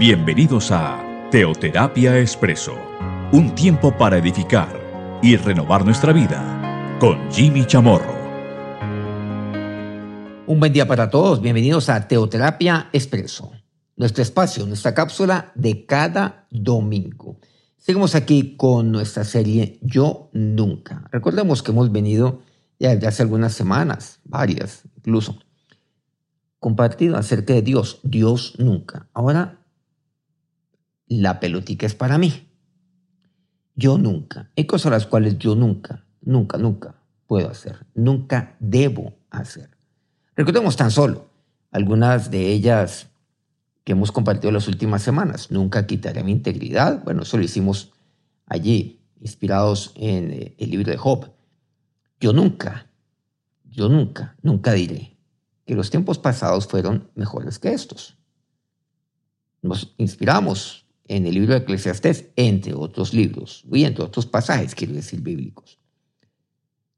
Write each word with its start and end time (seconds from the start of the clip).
Bienvenidos 0.00 0.70
a 0.70 1.28
Teoterapia 1.30 2.18
Expreso, 2.18 2.74
un 3.32 3.54
tiempo 3.54 3.94
para 3.98 4.16
edificar 4.16 5.20
y 5.22 5.36
renovar 5.36 5.84
nuestra 5.84 6.14
vida 6.14 6.96
con 6.98 7.30
Jimmy 7.30 7.66
Chamorro. 7.66 8.14
Un 10.46 10.58
buen 10.58 10.72
día 10.72 10.88
para 10.88 11.10
todos, 11.10 11.42
bienvenidos 11.42 11.90
a 11.90 12.08
Teoterapia 12.08 12.88
Expreso, 12.94 13.52
nuestro 13.94 14.22
espacio, 14.22 14.64
nuestra 14.64 14.94
cápsula 14.94 15.52
de 15.54 15.84
cada 15.84 16.46
domingo. 16.50 17.38
Seguimos 17.76 18.14
aquí 18.14 18.56
con 18.56 18.90
nuestra 18.90 19.24
serie 19.24 19.78
Yo 19.82 20.30
Nunca. 20.32 21.04
Recordemos 21.12 21.62
que 21.62 21.72
hemos 21.72 21.92
venido 21.92 22.40
ya 22.78 22.94
desde 22.94 23.06
hace 23.06 23.22
algunas 23.22 23.52
semanas, 23.52 24.20
varias 24.24 24.80
incluso, 24.96 25.40
compartido 26.58 27.18
acerca 27.18 27.52
de 27.52 27.60
Dios, 27.60 28.00
Dios 28.02 28.54
nunca. 28.58 29.06
Ahora 29.12 29.59
la 31.10 31.40
pelotica 31.40 31.86
es 31.86 31.94
para 31.94 32.16
mí. 32.16 32.48
Yo 33.74 33.98
nunca. 33.98 34.50
Hay 34.56 34.64
cosas 34.64 34.92
las 34.92 35.06
cuales 35.06 35.38
yo 35.38 35.54
nunca, 35.54 36.06
nunca, 36.22 36.56
nunca 36.56 36.94
puedo 37.26 37.50
hacer. 37.50 37.84
Nunca 37.94 38.56
debo 38.60 39.14
hacer. 39.28 39.70
Recordemos 40.36 40.76
tan 40.76 40.90
solo 40.90 41.28
algunas 41.72 42.30
de 42.30 42.52
ellas 42.52 43.08
que 43.84 43.92
hemos 43.92 44.12
compartido 44.12 44.52
las 44.52 44.68
últimas 44.68 45.02
semanas. 45.02 45.50
Nunca 45.50 45.86
quitaré 45.86 46.22
mi 46.22 46.32
integridad. 46.32 47.02
Bueno, 47.02 47.22
eso 47.22 47.36
lo 47.36 47.42
hicimos 47.42 47.92
allí, 48.46 49.00
inspirados 49.20 49.92
en 49.96 50.30
eh, 50.30 50.54
el 50.58 50.70
libro 50.70 50.92
de 50.92 50.96
Job. 50.96 51.30
Yo 52.20 52.32
nunca, 52.32 52.86
yo 53.64 53.88
nunca, 53.88 54.36
nunca 54.42 54.72
diré 54.72 55.16
que 55.66 55.74
los 55.74 55.90
tiempos 55.90 56.18
pasados 56.18 56.68
fueron 56.68 57.10
mejores 57.14 57.58
que 57.58 57.72
estos. 57.72 58.16
Nos 59.62 59.94
inspiramos 59.98 60.86
en 61.10 61.26
el 61.26 61.34
libro 61.34 61.54
de 61.54 61.60
Eclesiastés, 61.60 62.26
entre 62.36 62.72
otros 62.72 63.12
libros, 63.12 63.64
y 63.72 63.82
entre 63.82 64.04
otros 64.04 64.26
pasajes, 64.26 64.76
quiero 64.76 64.94
decir, 64.94 65.20
bíblicos. 65.20 65.80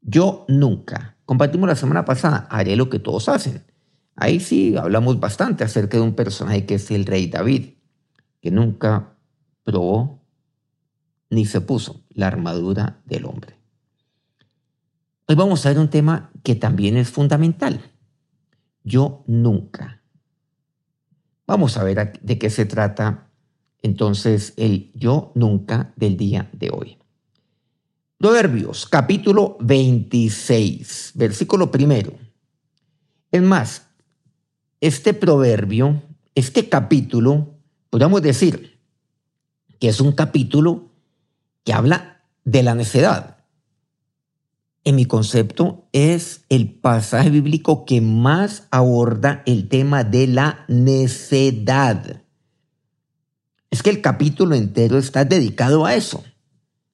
Yo 0.02 0.44
nunca, 0.48 1.16
compartimos 1.24 1.66
la 1.66 1.76
semana 1.76 2.04
pasada, 2.04 2.46
haré 2.50 2.76
lo 2.76 2.90
que 2.90 2.98
todos 2.98 3.30
hacen. 3.30 3.64
Ahí 4.14 4.38
sí 4.38 4.76
hablamos 4.76 5.18
bastante 5.18 5.64
acerca 5.64 5.96
de 5.96 6.02
un 6.02 6.14
personaje 6.14 6.66
que 6.66 6.74
es 6.74 6.90
el 6.90 7.06
rey 7.06 7.28
David, 7.28 7.70
que 8.42 8.50
nunca 8.50 9.16
probó 9.64 10.22
ni 11.30 11.46
se 11.46 11.62
puso 11.62 12.04
la 12.10 12.26
armadura 12.26 13.00
del 13.06 13.24
hombre. 13.24 13.56
Hoy 15.26 15.36
vamos 15.36 15.64
a 15.64 15.70
ver 15.70 15.78
un 15.78 15.88
tema 15.88 16.30
que 16.42 16.54
también 16.54 16.98
es 16.98 17.08
fundamental. 17.08 17.80
Yo 18.84 19.24
nunca. 19.26 20.02
Vamos 21.46 21.78
a 21.78 21.84
ver 21.84 22.20
de 22.20 22.38
qué 22.38 22.50
se 22.50 22.66
trata 22.66 23.31
entonces 23.82 24.54
el 24.56 24.90
yo 24.94 25.32
nunca 25.34 25.92
del 25.96 26.16
día 26.16 26.48
de 26.52 26.70
hoy. 26.70 26.98
Proverbios, 28.16 28.86
capítulo 28.86 29.56
26, 29.60 31.12
versículo 31.16 31.70
primero. 31.70 32.12
Es 33.32 33.42
más, 33.42 33.88
este 34.80 35.12
proverbio, 35.12 36.02
este 36.34 36.68
capítulo, 36.68 37.58
podríamos 37.90 38.22
decir 38.22 38.78
que 39.80 39.88
es 39.88 40.00
un 40.00 40.12
capítulo 40.12 40.92
que 41.64 41.72
habla 41.72 42.24
de 42.44 42.62
la 42.62 42.76
necedad. 42.76 43.38
En 44.84 44.96
mi 44.96 45.04
concepto, 45.04 45.88
es 45.92 46.44
el 46.48 46.74
pasaje 46.74 47.30
bíblico 47.30 47.84
que 47.84 48.00
más 48.00 48.68
aborda 48.70 49.42
el 49.46 49.68
tema 49.68 50.04
de 50.04 50.26
la 50.26 50.64
necedad. 50.68 52.21
Es 53.72 53.82
que 53.82 53.88
el 53.88 54.02
capítulo 54.02 54.54
entero 54.54 54.98
está 54.98 55.24
dedicado 55.24 55.86
a 55.86 55.94
eso. 55.94 56.22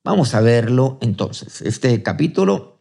Vamos 0.04 0.36
a 0.36 0.40
verlo 0.40 0.96
entonces. 1.00 1.60
Este 1.60 2.04
capítulo 2.04 2.78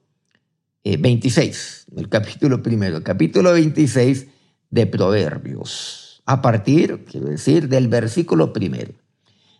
26, 0.83 1.85
eh, 1.89 1.93
el 1.97 2.07
capítulo 2.07 2.61
primero, 2.61 2.97
el 2.97 3.03
capítulo 3.03 3.53
26 3.53 4.27
de 4.69 4.85
Proverbios, 4.85 6.21
a 6.27 6.43
partir, 6.43 7.05
quiero 7.09 7.25
decir, 7.25 7.69
del 7.69 7.87
versículo 7.87 8.53
primero. 8.53 8.93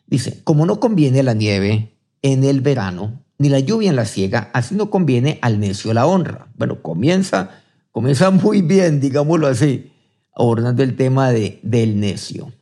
Dice, 0.06 0.44
como 0.44 0.68
no 0.68 0.80
conviene 0.80 1.24
la 1.24 1.34
nieve 1.34 1.97
en 2.22 2.44
el 2.44 2.62
verano, 2.62 3.24
ni 3.40 3.50
la 3.50 3.59
lluvia 3.59 3.90
en 3.90 3.96
la 3.96 4.06
siega, 4.06 4.52
así 4.53 4.76
no 4.76 4.92
conviene 4.92 5.40
al 5.42 5.59
necio 5.59 5.96
la 5.96 6.06
honra. 6.06 6.47
Bueno, 6.56 6.84
comienza, 6.84 7.64
comienza 7.92 8.30
muy 8.30 8.62
bien, 8.62 9.00
digámoslo 9.00 9.47
así, 9.47 9.94
abordando 10.36 10.84
el 10.84 10.96
tema 10.96 11.31
de, 11.31 11.59
del 11.64 12.00
necio. 12.00 12.53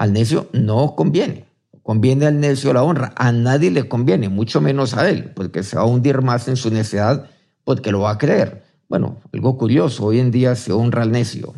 Al 0.00 0.14
necio 0.14 0.48
no 0.54 0.94
conviene. 0.96 1.44
Conviene 1.82 2.24
al 2.24 2.40
necio 2.40 2.72
la 2.72 2.82
honra. 2.82 3.12
A 3.16 3.32
nadie 3.32 3.70
le 3.70 3.86
conviene, 3.86 4.30
mucho 4.30 4.62
menos 4.62 4.94
a 4.94 5.10
él, 5.10 5.30
porque 5.34 5.62
se 5.62 5.76
va 5.76 5.82
a 5.82 5.84
hundir 5.84 6.22
más 6.22 6.48
en 6.48 6.56
su 6.56 6.70
necedad 6.70 7.26
porque 7.64 7.92
lo 7.92 8.00
va 8.00 8.12
a 8.12 8.16
creer. 8.16 8.64
Bueno, 8.88 9.18
algo 9.30 9.58
curioso, 9.58 10.06
hoy 10.06 10.18
en 10.18 10.30
día 10.30 10.56
se 10.56 10.72
honra 10.72 11.02
al 11.02 11.12
necio. 11.12 11.52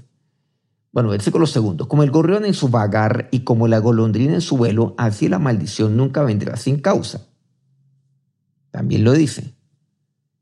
Bueno, 0.91 1.10
versículo 1.10 1.47
segundo. 1.47 1.86
Como 1.86 2.02
el 2.02 2.10
gorrión 2.10 2.44
en 2.44 2.54
su 2.54 2.69
vagar 2.69 3.28
y 3.31 3.44
como 3.44 3.69
la 3.69 3.78
golondrina 3.78 4.34
en 4.34 4.41
su 4.41 4.56
vuelo, 4.56 4.97
así 4.98 5.28
la 5.28 5.38
maldición 5.38 5.97
nunca 5.97 6.25
vendrá 6.25 6.56
sin 6.56 6.81
causa. 6.81 7.28
También 8.72 9.04
lo 9.04 9.12
dice. 9.12 9.54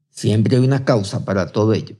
Siempre 0.08 0.56
hay 0.56 0.64
una 0.64 0.86
causa 0.86 1.26
para 1.26 1.52
todo 1.52 1.74
ello. 1.74 1.96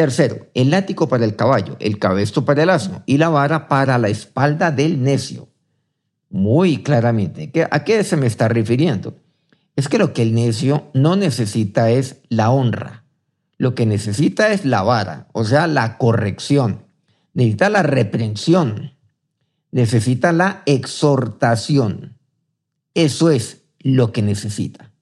Tercero, 0.00 0.46
el 0.54 0.70
látigo 0.70 1.10
para 1.10 1.26
el 1.26 1.36
caballo, 1.36 1.76
el 1.78 1.98
cabestro 1.98 2.46
para 2.46 2.62
el 2.62 2.70
asno 2.70 3.02
y 3.04 3.18
la 3.18 3.28
vara 3.28 3.68
para 3.68 3.98
la 3.98 4.08
espalda 4.08 4.70
del 4.70 5.02
necio. 5.02 5.50
Muy 6.30 6.82
claramente, 6.82 7.52
¿a 7.70 7.84
qué 7.84 8.02
se 8.02 8.16
me 8.16 8.26
está 8.26 8.48
refiriendo? 8.48 9.18
Es 9.76 9.90
que 9.90 9.98
lo 9.98 10.14
que 10.14 10.22
el 10.22 10.34
necio 10.34 10.90
no 10.94 11.16
necesita 11.16 11.90
es 11.90 12.22
la 12.30 12.48
honra. 12.50 13.04
Lo 13.58 13.74
que 13.74 13.84
necesita 13.84 14.50
es 14.52 14.64
la 14.64 14.80
vara, 14.80 15.28
o 15.34 15.44
sea, 15.44 15.66
la 15.66 15.98
corrección. 15.98 16.86
Necesita 17.34 17.68
la 17.68 17.82
reprensión. 17.82 18.94
Necesita 19.70 20.32
la 20.32 20.62
exhortación. 20.64 22.16
Eso 22.94 23.28
es 23.28 23.64
lo 23.80 24.12
que 24.12 24.22
necesita. 24.22 24.92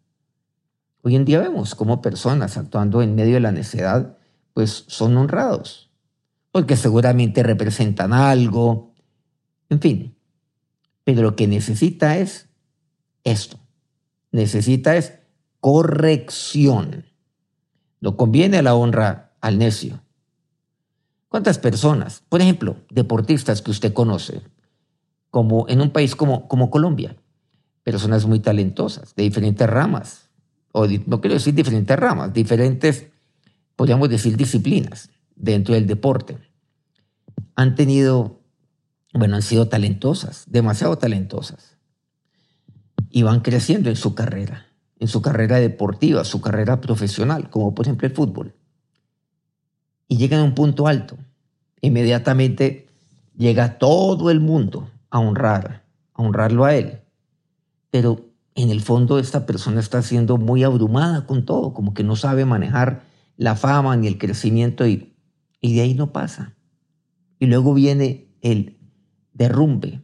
Hoy 1.03 1.15
en 1.15 1.25
día 1.25 1.39
vemos 1.39 1.77
cómo 1.77 2.03
personas 2.03 2.57
actuando 2.57 3.01
en 3.01 3.15
medio 3.15 3.35
de 3.35 3.41
la 3.41 3.53
necedad 3.53 4.18
pues 4.59 4.87
son 4.89 5.17
honrados, 5.17 5.89
porque 6.51 6.75
seguramente 6.75 7.45
representan 7.45 8.13
algo, 8.13 8.93
en 9.69 9.81
fin. 9.81 10.17
Pero 11.05 11.23
lo 11.23 11.37
que 11.37 11.47
necesita 11.47 12.19
es 12.19 12.49
esto, 13.23 13.61
necesita 14.33 14.97
es 14.97 15.13
corrección. 15.61 17.05
No 18.01 18.17
conviene 18.17 18.61
la 18.65 18.75
honra 18.75 19.37
al 19.41 19.59
necio. 19.59 20.03
¿Cuántas 21.29 21.61
personas, 21.61 22.25
por 22.29 22.41
ejemplo, 22.41 22.79
deportistas 22.91 23.63
que 23.63 23.71
usted 23.71 23.93
conoce, 23.93 24.43
como 25.31 25.69
en 25.69 25.81
un 25.81 25.91
país 25.91 26.17
como, 26.17 26.49
como 26.49 26.69
Colombia, 26.69 27.15
personas 27.85 28.27
muy 28.27 28.41
talentosas, 28.41 29.15
de 29.15 29.23
diferentes 29.23 29.71
ramas, 29.71 30.31
o 30.73 30.85
no 31.07 31.21
quiero 31.21 31.35
decir 31.35 31.55
diferentes 31.55 31.97
ramas, 31.97 32.35
diferentes 32.35 33.07
podríamos 33.79 34.09
decir, 34.09 34.37
disciplinas 34.37 35.09
dentro 35.37 35.73
del 35.73 35.87
deporte. 35.87 36.37
Han 37.55 37.77
tenido, 37.77 38.41
bueno, 39.15 39.37
han 39.37 39.43
sido 39.43 39.69
talentosas, 39.69 40.43
demasiado 40.49 40.99
talentosas. 40.99 41.77
Y 43.09 43.23
van 43.23 43.39
creciendo 43.39 43.89
en 43.89 43.95
su 43.95 44.17
carrera, 44.17 44.67
en 44.99 45.07
su 45.07 45.23
carrera 45.23 45.61
deportiva, 45.61 46.25
su 46.25 46.41
carrera 46.41 46.81
profesional, 46.81 47.51
como 47.51 47.73
por 47.73 47.87
ejemplo 47.87 48.09
el 48.09 48.15
fútbol. 48.15 48.57
Y 50.09 50.17
llegan 50.17 50.41
a 50.41 50.45
un 50.45 50.57
punto 50.57 50.89
alto. 50.89 51.17
Inmediatamente 51.81 52.89
llega 53.37 53.79
todo 53.79 54.33
el 54.33 54.41
mundo 54.41 54.91
a 55.09 55.21
honrar, 55.21 55.85
a 56.15 56.23
honrarlo 56.23 56.65
a 56.65 56.75
él. 56.75 56.99
Pero 57.93 58.27
en 58.57 58.71
el 58.71 58.81
fondo 58.81 59.21
esta 59.21 59.47
persona 59.47 59.79
está 59.79 60.03
siendo 60.03 60.37
muy 60.37 60.65
abrumada 60.65 61.27
con 61.27 61.45
todo, 61.45 61.73
como 61.75 61.95
que 61.95 62.03
no 62.03 62.17
sabe 62.17 62.45
manejar 62.45 63.07
la 63.39 63.57
fama 63.57 63.97
ni 63.97 64.09
el 64.09 64.19
crecimiento 64.19 64.87
y, 64.87 65.15
y 65.63 65.77
de 65.77 65.81
ahí 65.81 65.95
no 65.95 66.13
pasa. 66.13 66.57
Y 67.39 67.47
luego 67.47 67.73
viene 67.73 68.29
el 68.43 68.77
derrumbe. 69.33 70.03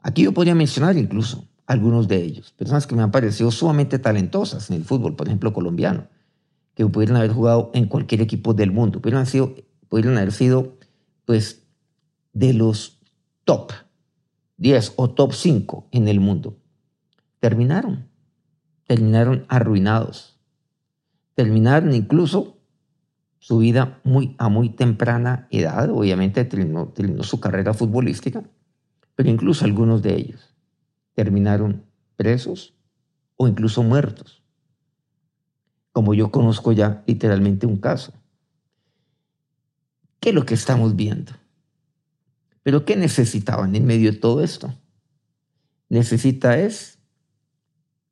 Aquí 0.00 0.22
yo 0.22 0.32
podría 0.32 0.54
mencionar 0.54 0.96
incluso 0.96 1.46
algunos 1.66 2.08
de 2.08 2.22
ellos, 2.22 2.52
personas 2.52 2.86
que 2.86 2.94
me 2.94 3.02
han 3.02 3.10
parecido 3.10 3.50
sumamente 3.50 3.98
talentosas 3.98 4.70
en 4.70 4.76
el 4.76 4.84
fútbol, 4.84 5.16
por 5.16 5.26
ejemplo 5.26 5.52
colombiano, 5.52 6.08
que 6.74 6.86
pudieran 6.86 7.16
haber 7.16 7.32
jugado 7.32 7.70
en 7.74 7.86
cualquier 7.86 8.22
equipo 8.22 8.54
del 8.54 8.72
mundo, 8.72 9.00
pudieran 9.00 9.20
haber 9.20 9.30
sido, 9.30 9.54
haber 9.90 10.32
sido 10.32 10.78
pues 11.24 11.62
de 12.32 12.52
los 12.52 13.00
top 13.44 13.72
10 14.56 14.94
o 14.96 15.10
top 15.10 15.32
5 15.32 15.88
en 15.90 16.08
el 16.08 16.20
mundo. 16.20 16.56
Terminaron, 17.40 18.08
terminaron 18.86 19.44
arruinados, 19.48 20.35
terminaron 21.36 21.94
incluso 21.94 22.56
su 23.38 23.58
vida 23.58 24.00
muy, 24.02 24.34
a 24.38 24.48
muy 24.48 24.70
temprana 24.70 25.46
edad, 25.50 25.90
obviamente 25.90 26.44
terminó, 26.44 26.92
su 27.22 27.38
carrera 27.38 27.74
futbolística, 27.74 28.42
pero 29.14 29.28
incluso 29.28 29.64
algunos 29.64 30.02
de 30.02 30.16
ellos 30.16 30.54
terminaron 31.14 31.84
presos 32.16 32.74
o 33.36 33.46
incluso 33.46 33.82
muertos. 33.82 34.42
Como 35.92 36.14
yo 36.14 36.30
conozco 36.30 36.72
ya 36.72 37.04
literalmente 37.06 37.66
un 37.66 37.76
caso. 37.76 38.12
¿Qué 40.18 40.30
es 40.30 40.34
lo 40.34 40.46
que 40.46 40.54
estamos 40.54 40.96
viendo? 40.96 41.32
Pero 42.62 42.84
¿qué 42.84 42.96
necesitaban 42.96 43.76
en 43.76 43.84
medio 43.84 44.10
de 44.10 44.18
todo 44.18 44.42
esto? 44.42 44.74
Necesita 45.90 46.58
es 46.58 46.98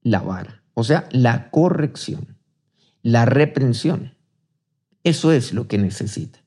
lavar, 0.03 0.63
o 0.75 0.85
sea, 0.85 1.09
la 1.11 1.51
corrección, 1.51 2.34
la 3.05 3.27
reprensión. 3.27 4.15
Eso 5.05 5.31
es 5.31 5.53
lo 5.53 5.69
que 5.69 5.79
necesita. 5.79 6.41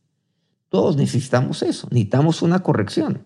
Todos 0.69 0.97
necesitamos 0.97 1.61
eso, 1.61 1.87
necesitamos 1.91 2.41
una 2.41 2.59
corrección. 2.59 3.25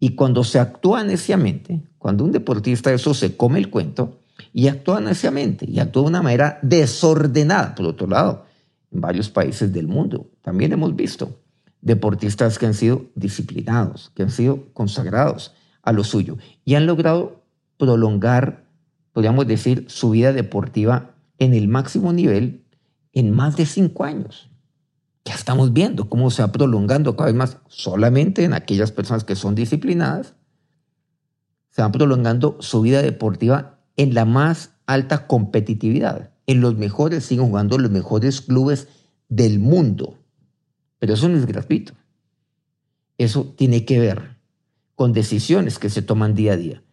Y 0.00 0.14
cuando 0.14 0.44
se 0.44 0.60
actúa 0.60 1.02
neciamente, 1.02 1.82
cuando 1.98 2.24
un 2.24 2.32
deportista 2.32 2.92
eso 2.92 3.12
se 3.12 3.36
come 3.36 3.58
el 3.58 3.68
cuento 3.68 4.20
y 4.54 4.68
actúa 4.68 5.00
neciamente 5.00 5.68
y 5.68 5.80
actúa 5.80 6.04
de 6.04 6.08
una 6.08 6.22
manera 6.22 6.60
desordenada, 6.62 7.74
por 7.74 7.86
otro 7.86 8.06
lado, 8.06 8.46
en 8.92 9.00
varios 9.00 9.28
países 9.28 9.72
del 9.72 9.88
mundo, 9.88 10.30
también 10.40 10.72
hemos 10.72 10.94
visto 10.94 11.36
deportistas 11.80 12.58
que 12.58 12.66
han 12.66 12.74
sido 12.74 13.06
disciplinados, 13.16 14.12
que 14.14 14.22
han 14.22 14.30
sido 14.30 14.72
consagrados 14.72 15.52
a 15.82 15.92
lo 15.92 16.04
suyo 16.04 16.38
y 16.64 16.76
han 16.76 16.86
logrado 16.86 17.42
prolongar, 17.76 18.66
podríamos 19.12 19.48
decir, 19.48 19.86
su 19.88 20.10
vida 20.10 20.32
deportiva 20.32 21.16
en 21.38 21.54
el 21.54 21.66
máximo 21.66 22.12
nivel 22.12 22.64
en 23.18 23.32
más 23.32 23.56
de 23.56 23.66
cinco 23.66 24.04
años. 24.04 24.48
Ya 25.24 25.34
estamos 25.34 25.72
viendo 25.72 26.08
cómo 26.08 26.30
se 26.30 26.40
va 26.40 26.52
prolongando 26.52 27.16
cada 27.16 27.26
vez 27.26 27.34
más 27.34 27.58
solamente 27.66 28.44
en 28.44 28.52
aquellas 28.52 28.92
personas 28.92 29.24
que 29.24 29.34
son 29.34 29.56
disciplinadas, 29.56 30.36
se 31.70 31.82
va 31.82 31.90
prolongando 31.90 32.56
su 32.60 32.80
vida 32.80 33.02
deportiva 33.02 33.80
en 33.96 34.14
la 34.14 34.24
más 34.24 34.70
alta 34.86 35.26
competitividad. 35.26 36.30
En 36.46 36.60
los 36.60 36.76
mejores, 36.76 37.24
siguen 37.24 37.46
jugando 37.46 37.76
los 37.76 37.90
mejores 37.90 38.40
clubes 38.40 38.86
del 39.28 39.58
mundo. 39.58 40.16
Pero 41.00 41.14
eso 41.14 41.28
no 41.28 41.36
es 41.36 41.46
gratuito. 41.46 41.94
Eso 43.18 43.52
tiene 43.56 43.84
que 43.84 43.98
ver 43.98 44.36
con 44.94 45.12
decisiones 45.12 45.80
que 45.80 45.90
se 45.90 46.02
toman 46.02 46.36
día 46.36 46.52
a 46.52 46.56
día, 46.56 46.84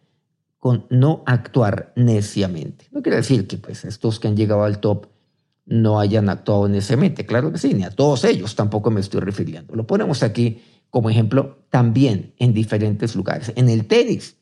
con 0.58 0.86
no 0.90 1.22
actuar 1.24 1.92
neciamente. 1.94 2.88
No 2.90 3.00
quiere 3.00 3.18
decir 3.18 3.46
que 3.46 3.58
pues, 3.58 3.84
estos 3.84 4.18
que 4.18 4.26
han 4.26 4.36
llegado 4.36 4.64
al 4.64 4.80
top 4.80 5.06
no 5.66 6.00
hayan 6.00 6.28
actuado 6.28 6.68
neciamente. 6.68 7.26
Claro 7.26 7.52
que 7.52 7.58
sí, 7.58 7.74
ni 7.74 7.84
a 7.84 7.90
todos 7.90 8.24
ellos 8.24 8.54
tampoco 8.54 8.90
me 8.90 9.00
estoy 9.00 9.20
refiriendo. 9.20 9.74
Lo 9.74 9.86
ponemos 9.86 10.22
aquí 10.22 10.62
como 10.90 11.10
ejemplo 11.10 11.58
también 11.70 12.34
en 12.38 12.54
diferentes 12.54 13.14
lugares. 13.14 13.52
En 13.56 13.68
el 13.68 13.86
tenis, 13.86 14.36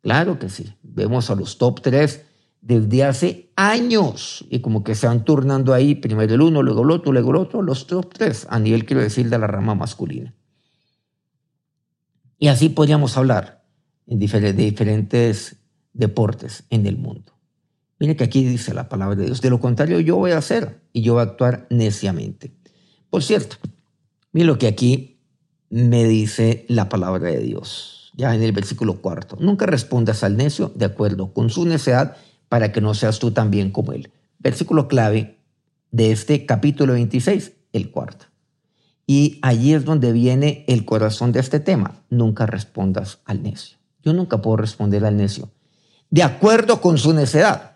claro 0.00 0.38
que 0.38 0.48
sí. 0.48 0.72
Vemos 0.82 1.28
a 1.30 1.34
los 1.34 1.58
top 1.58 1.82
3 1.82 2.24
desde 2.60 3.04
hace 3.04 3.50
años 3.56 4.44
y 4.50 4.60
como 4.60 4.84
que 4.84 4.94
se 4.94 5.06
van 5.06 5.24
turnando 5.24 5.72
ahí, 5.72 5.94
primero 5.94 6.34
el 6.34 6.40
uno, 6.40 6.62
luego 6.62 6.82
el 6.82 6.90
otro, 6.90 7.12
luego 7.12 7.30
el 7.30 7.36
otro, 7.36 7.62
los 7.62 7.86
top 7.86 8.12
tres, 8.12 8.46
a 8.50 8.58
nivel, 8.58 8.84
quiero 8.84 9.02
decir, 9.02 9.28
de 9.28 9.38
la 9.38 9.46
rama 9.46 9.74
masculina. 9.74 10.34
Y 12.38 12.48
así 12.48 12.68
podríamos 12.68 13.16
hablar 13.16 13.64
de 14.06 14.52
diferentes 14.52 15.56
deportes 15.92 16.64
en 16.70 16.86
el 16.86 16.96
mundo. 16.96 17.32
Mire 18.00 18.16
que 18.16 18.24
aquí 18.24 18.44
dice 18.44 18.72
la 18.72 18.88
palabra 18.88 19.14
de 19.14 19.26
Dios, 19.26 19.42
de 19.42 19.50
lo 19.50 19.60
contrario 19.60 20.00
yo 20.00 20.16
voy 20.16 20.30
a 20.30 20.38
hacer 20.38 20.80
y 20.94 21.02
yo 21.02 21.12
voy 21.12 21.20
a 21.20 21.24
actuar 21.24 21.66
neciamente. 21.68 22.50
Por 23.10 23.22
cierto, 23.22 23.56
mire 24.32 24.46
lo 24.46 24.56
que 24.56 24.66
aquí 24.66 25.20
me 25.68 26.04
dice 26.04 26.64
la 26.68 26.88
palabra 26.88 27.28
de 27.28 27.40
Dios, 27.40 28.10
ya 28.16 28.34
en 28.34 28.42
el 28.42 28.52
versículo 28.52 29.02
cuarto. 29.02 29.36
Nunca 29.38 29.66
respondas 29.66 30.24
al 30.24 30.38
necio 30.38 30.72
de 30.74 30.86
acuerdo 30.86 31.34
con 31.34 31.50
su 31.50 31.66
necedad 31.66 32.16
para 32.48 32.72
que 32.72 32.80
no 32.80 32.94
seas 32.94 33.18
tú 33.18 33.32
también 33.32 33.70
como 33.70 33.92
él. 33.92 34.10
Versículo 34.38 34.88
clave 34.88 35.38
de 35.90 36.10
este 36.10 36.46
capítulo 36.46 36.94
26, 36.94 37.52
el 37.74 37.90
cuarto. 37.90 38.26
Y 39.06 39.38
allí 39.42 39.74
es 39.74 39.84
donde 39.84 40.12
viene 40.12 40.64
el 40.68 40.86
corazón 40.86 41.32
de 41.32 41.40
este 41.40 41.60
tema. 41.60 42.02
Nunca 42.08 42.46
respondas 42.46 43.18
al 43.26 43.42
necio. 43.42 43.76
Yo 44.02 44.14
nunca 44.14 44.40
puedo 44.40 44.56
responder 44.56 45.04
al 45.04 45.16
necio. 45.16 45.50
De 46.08 46.22
acuerdo 46.22 46.80
con 46.80 46.96
su 46.96 47.12
necedad. 47.12 47.69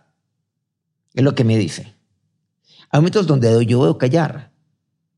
Es 1.14 1.25
lo 1.25 1.34
que 1.34 1.44
me 1.44 1.56
dice. 1.56 1.94
Hay 2.90 3.00
momentos 3.00 3.26
donde 3.26 3.49
yo 3.66 3.82
debo 3.82 3.99
callar. 3.99 4.52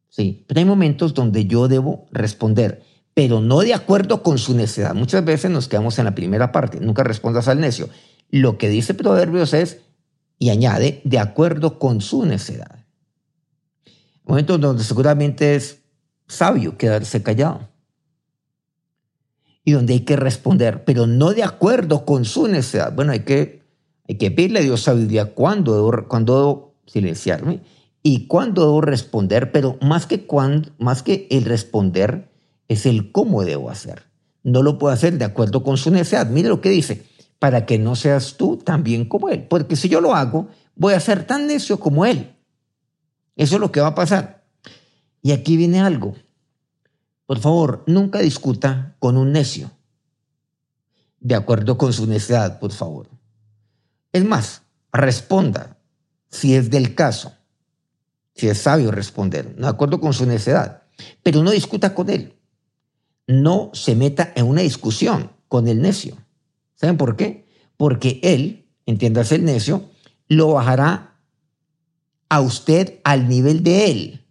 Sí, 0.08 0.44
pero 0.46 0.60
hay 0.60 0.64
momentos 0.64 1.12
donde 1.12 1.46
yo 1.46 1.68
debo 1.68 2.06
responder, 2.10 2.82
pero 3.12 3.40
no 3.40 3.60
de 3.60 3.74
acuerdo 3.74 4.22
con 4.22 4.38
su 4.38 4.56
necedad. 4.56 4.94
Muchas 4.94 5.24
veces 5.24 5.50
nos 5.50 5.68
quedamos 5.68 5.98
en 5.98 6.06
la 6.06 6.14
primera 6.14 6.52
parte. 6.52 6.80
Nunca 6.80 7.02
respondas 7.02 7.48
al 7.48 7.60
necio. 7.60 7.88
Lo 8.30 8.56
que 8.56 8.68
dice 8.68 8.94
Proverbios 8.94 9.52
es, 9.52 9.80
y 10.38 10.50
añade, 10.50 11.00
de 11.04 11.18
acuerdo 11.18 11.78
con 11.78 12.00
su 12.00 12.24
necedad. 12.24 12.84
Momentos 14.24 14.60
donde 14.60 14.84
seguramente 14.84 15.54
es 15.54 15.82
sabio 16.26 16.76
quedarse 16.76 17.22
callado. 17.22 17.68
Y 19.64 19.72
donde 19.72 19.94
hay 19.94 20.00
que 20.00 20.16
responder, 20.16 20.84
pero 20.84 21.06
no 21.06 21.32
de 21.32 21.42
acuerdo 21.42 22.04
con 22.04 22.24
su 22.24 22.48
necedad. 22.48 22.94
Bueno, 22.94 23.12
hay 23.12 23.20
que, 23.20 23.62
hay 24.08 24.16
que 24.16 24.30
pedirle 24.30 24.60
a 24.60 24.62
Dios 24.62 24.82
sabiduría 24.82 25.34
cuándo 25.34 25.74
debo, 25.74 26.08
cuándo 26.08 26.74
silenciarme 26.86 27.60
y 28.02 28.26
cuándo 28.26 28.62
debo 28.62 28.80
responder, 28.80 29.50
pero 29.52 29.78
más 29.80 30.06
que, 30.06 30.26
cuando, 30.26 30.70
más 30.78 31.02
que 31.02 31.26
el 31.30 31.44
responder 31.44 32.30
es 32.68 32.86
el 32.86 33.10
cómo 33.10 33.44
debo 33.44 33.70
hacer. 33.70 34.04
No 34.42 34.62
lo 34.62 34.78
puedo 34.78 34.94
hacer 34.94 35.18
de 35.18 35.24
acuerdo 35.24 35.64
con 35.64 35.76
su 35.76 35.90
necedad. 35.90 36.28
Mire 36.28 36.48
lo 36.48 36.60
que 36.60 36.70
dice 36.70 37.04
para 37.38 37.66
que 37.66 37.78
no 37.78 37.96
seas 37.96 38.36
tú 38.36 38.56
también 38.56 39.06
como 39.06 39.28
Él. 39.28 39.46
Porque 39.48 39.76
si 39.76 39.88
yo 39.88 40.00
lo 40.00 40.14
hago, 40.14 40.48
voy 40.74 40.94
a 40.94 41.00
ser 41.00 41.26
tan 41.26 41.46
necio 41.46 41.80
como 41.80 42.06
Él. 42.06 42.36
Eso 43.34 43.56
es 43.56 43.60
lo 43.60 43.72
que 43.72 43.80
va 43.80 43.88
a 43.88 43.94
pasar. 43.94 44.44
Y 45.20 45.32
aquí 45.32 45.56
viene 45.56 45.80
algo. 45.80 46.14
Por 47.26 47.40
favor, 47.40 47.82
nunca 47.86 48.20
discuta 48.20 48.94
con 49.00 49.16
un 49.16 49.32
necio. 49.32 49.72
De 51.18 51.34
acuerdo 51.34 51.76
con 51.76 51.92
su 51.92 52.06
necedad, 52.06 52.60
por 52.60 52.70
favor. 52.70 53.08
Es 54.16 54.24
más, 54.24 54.62
responda 54.94 55.76
si 56.30 56.54
es 56.54 56.70
del 56.70 56.94
caso. 56.94 57.34
Si 58.34 58.48
es 58.48 58.56
sabio 58.56 58.90
responder, 58.90 59.54
de 59.56 59.66
acuerdo 59.66 60.00
con 60.00 60.14
su 60.14 60.24
necedad. 60.24 60.84
Pero 61.22 61.42
no 61.42 61.50
discuta 61.50 61.94
con 61.94 62.08
él. 62.08 62.34
No 63.26 63.70
se 63.74 63.94
meta 63.94 64.32
en 64.34 64.46
una 64.46 64.62
discusión 64.62 65.32
con 65.48 65.68
el 65.68 65.82
necio. 65.82 66.16
¿Saben 66.76 66.96
por 66.96 67.16
qué? 67.16 67.46
Porque 67.76 68.18
él, 68.22 68.70
entiéndase 68.86 69.34
el 69.34 69.44
necio, 69.44 69.90
lo 70.28 70.54
bajará 70.54 71.18
a 72.30 72.40
usted 72.40 73.00
al 73.04 73.28
nivel 73.28 73.62
de 73.62 73.90
él, 73.90 74.26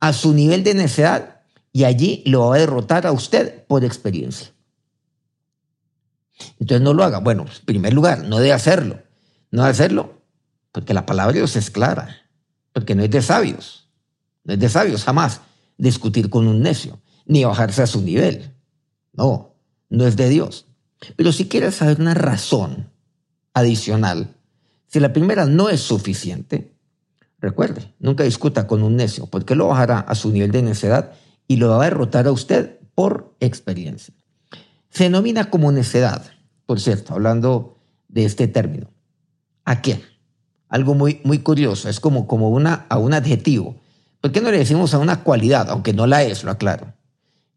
a 0.00 0.12
su 0.12 0.34
nivel 0.34 0.64
de 0.64 0.74
necedad, 0.74 1.40
y 1.72 1.84
allí 1.84 2.22
lo 2.26 2.48
va 2.48 2.56
a 2.56 2.58
derrotar 2.58 3.06
a 3.06 3.12
usted 3.12 3.64
por 3.64 3.86
experiencia. 3.86 4.52
Entonces 6.60 6.82
no 6.82 6.92
lo 6.92 7.04
haga. 7.04 7.20
Bueno, 7.20 7.44
en 7.44 7.64
primer 7.64 7.94
lugar, 7.94 8.24
no 8.24 8.36
debe 8.36 8.52
hacerlo. 8.52 9.03
No 9.54 9.62
hacerlo 9.62 10.20
porque 10.72 10.94
la 10.94 11.06
palabra 11.06 11.32
de 11.32 11.38
Dios 11.38 11.54
es 11.54 11.70
clara, 11.70 12.16
porque 12.72 12.96
no 12.96 13.04
es 13.04 13.10
de 13.10 13.22
sabios, 13.22 13.88
no 14.42 14.54
es 14.54 14.58
de 14.58 14.68
sabios 14.68 15.04
jamás 15.04 15.42
discutir 15.78 16.28
con 16.28 16.48
un 16.48 16.60
necio, 16.60 17.00
ni 17.24 17.44
bajarse 17.44 17.80
a 17.80 17.86
su 17.86 18.02
nivel. 18.02 18.52
No, 19.12 19.54
no 19.90 20.08
es 20.08 20.16
de 20.16 20.28
Dios. 20.28 20.66
Pero 21.14 21.30
si 21.30 21.46
quieres 21.46 21.76
saber 21.76 22.00
una 22.00 22.14
razón 22.14 22.90
adicional, 23.52 24.34
si 24.88 24.98
la 24.98 25.12
primera 25.12 25.46
no 25.46 25.68
es 25.68 25.82
suficiente, 25.82 26.74
recuerde, 27.38 27.94
nunca 28.00 28.24
discuta 28.24 28.66
con 28.66 28.82
un 28.82 28.96
necio, 28.96 29.26
porque 29.26 29.54
lo 29.54 29.68
bajará 29.68 30.00
a 30.00 30.16
su 30.16 30.32
nivel 30.32 30.50
de 30.50 30.62
necedad 30.62 31.12
y 31.46 31.58
lo 31.58 31.68
va 31.68 31.80
a 31.80 31.84
derrotar 31.84 32.26
a 32.26 32.32
usted 32.32 32.80
por 32.96 33.36
experiencia. 33.38 34.14
Se 34.90 35.04
denomina 35.04 35.48
como 35.48 35.70
necedad, 35.70 36.24
por 36.66 36.80
cierto, 36.80 37.14
hablando 37.14 37.78
de 38.08 38.24
este 38.24 38.48
término. 38.48 38.93
¿A 39.64 39.82
qué? 39.82 40.02
Algo 40.68 40.94
muy, 40.94 41.20
muy 41.24 41.38
curioso, 41.38 41.88
es 41.88 42.00
como, 42.00 42.26
como 42.26 42.50
una, 42.50 42.86
a 42.88 42.98
un 42.98 43.14
adjetivo. 43.14 43.80
¿Por 44.20 44.32
qué 44.32 44.40
no 44.40 44.50
le 44.50 44.58
decimos 44.58 44.94
a 44.94 44.98
una 44.98 45.22
cualidad, 45.22 45.70
aunque 45.70 45.92
no 45.92 46.06
la 46.06 46.22
es, 46.22 46.44
lo 46.44 46.50
aclaro, 46.50 46.94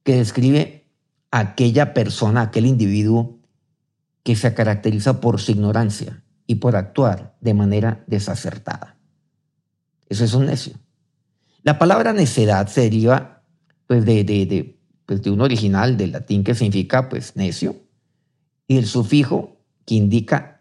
que 0.03 0.17
describe 0.17 0.85
a 1.31 1.39
aquella 1.39 1.93
persona, 1.93 2.41
aquel 2.41 2.65
individuo 2.65 3.39
que 4.23 4.35
se 4.35 4.53
caracteriza 4.53 5.21
por 5.21 5.39
su 5.39 5.51
ignorancia 5.51 6.23
y 6.45 6.55
por 6.55 6.75
actuar 6.75 7.35
de 7.41 7.53
manera 7.53 8.03
desacertada. 8.07 8.97
Eso 10.09 10.23
es 10.23 10.33
un 10.33 10.45
necio. 10.45 10.73
La 11.63 11.77
palabra 11.77 12.13
necedad 12.13 12.67
se 12.67 12.81
deriva 12.81 13.43
pues, 13.87 14.05
de, 14.05 14.23
de, 14.23 14.79
pues, 15.05 15.21
de 15.21 15.31
un 15.31 15.41
original 15.41 15.97
del 15.97 16.11
latín 16.13 16.43
que 16.43 16.55
significa 16.55 17.09
pues, 17.09 17.35
necio 17.35 17.75
y 18.67 18.77
el 18.77 18.85
sufijo 18.85 19.57
que 19.85 19.95
indica 19.95 20.56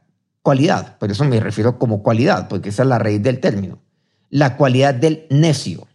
Por 0.99 1.11
eso 1.11 1.25
me 1.25 1.41
refiero 1.41 1.79
como 1.79 2.03
cualidad, 2.03 2.49
porque 2.49 2.69
esa 2.69 2.83
es 2.83 2.89
la 2.89 2.99
raíz 2.99 3.23
del 3.23 3.41
término. 3.41 3.81
La 4.31 4.57
cualidad 4.57 4.95
del 4.95 5.27
necio. 5.29 5.89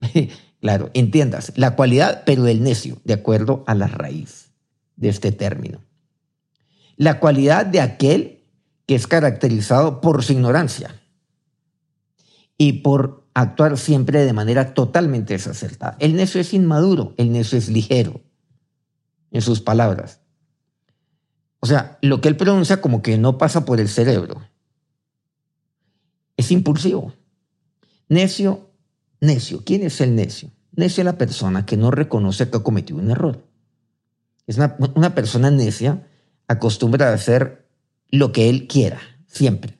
claro, 0.60 0.90
entiendas, 0.94 1.52
la 1.56 1.76
cualidad, 1.76 2.22
pero 2.24 2.44
del 2.44 2.62
necio, 2.62 2.98
de 3.04 3.14
acuerdo 3.14 3.64
a 3.66 3.74
la 3.74 3.86
raíz 3.86 4.50
de 4.96 5.08
este 5.10 5.32
término. 5.32 5.80
la 6.96 7.20
cualidad 7.20 7.64
de 7.64 7.80
aquel 7.80 8.44
que 8.86 8.94
es 8.94 9.06
caracterizado 9.06 10.00
por 10.00 10.24
su 10.24 10.32
ignorancia 10.32 11.00
y 12.56 12.80
por 12.80 13.28
actuar 13.34 13.78
siempre 13.78 14.24
de 14.24 14.32
manera 14.32 14.74
totalmente 14.74 15.34
desacertada. 15.34 15.96
El 16.00 16.16
necio 16.16 16.40
es 16.40 16.52
inmaduro, 16.54 17.14
el 17.18 17.30
necio 17.30 17.56
es 17.56 17.68
ligero 17.68 18.20
en 19.30 19.42
sus 19.42 19.60
palabras. 19.60 20.20
O 21.60 21.66
sea, 21.66 21.98
lo 22.02 22.20
que 22.20 22.28
él 22.28 22.36
pronuncia 22.36 22.80
como 22.80 23.02
que 23.02 23.18
no 23.18 23.38
pasa 23.38 23.64
por 23.64 23.80
el 23.80 23.88
cerebro. 23.88 24.40
Es 26.36 26.50
impulsivo. 26.50 27.12
Necio, 28.08 28.70
necio. 29.20 29.64
¿Quién 29.64 29.82
es 29.82 30.00
el 30.00 30.14
necio? 30.14 30.50
Necio 30.72 31.02
es 31.02 31.04
la 31.04 31.18
persona 31.18 31.66
que 31.66 31.76
no 31.76 31.90
reconoce 31.90 32.48
que 32.48 32.58
ha 32.58 32.62
cometido 32.62 33.00
un 33.00 33.10
error. 33.10 33.44
Es 34.46 34.56
una, 34.56 35.14
persona 35.14 35.50
necia 35.50 36.06
acostumbra 36.46 37.10
a 37.10 37.12
hacer 37.12 37.68
lo 38.10 38.32
que 38.32 38.48
él 38.48 38.66
quiera, 38.66 38.98
siempre, 39.26 39.78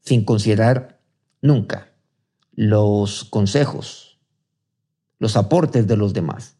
sin 0.00 0.24
considerar 0.24 1.00
nunca 1.40 1.92
los 2.50 3.24
consejos, 3.24 4.18
los 5.18 5.36
aportes 5.36 5.86
de 5.86 5.96
los 5.96 6.14
demás, 6.14 6.56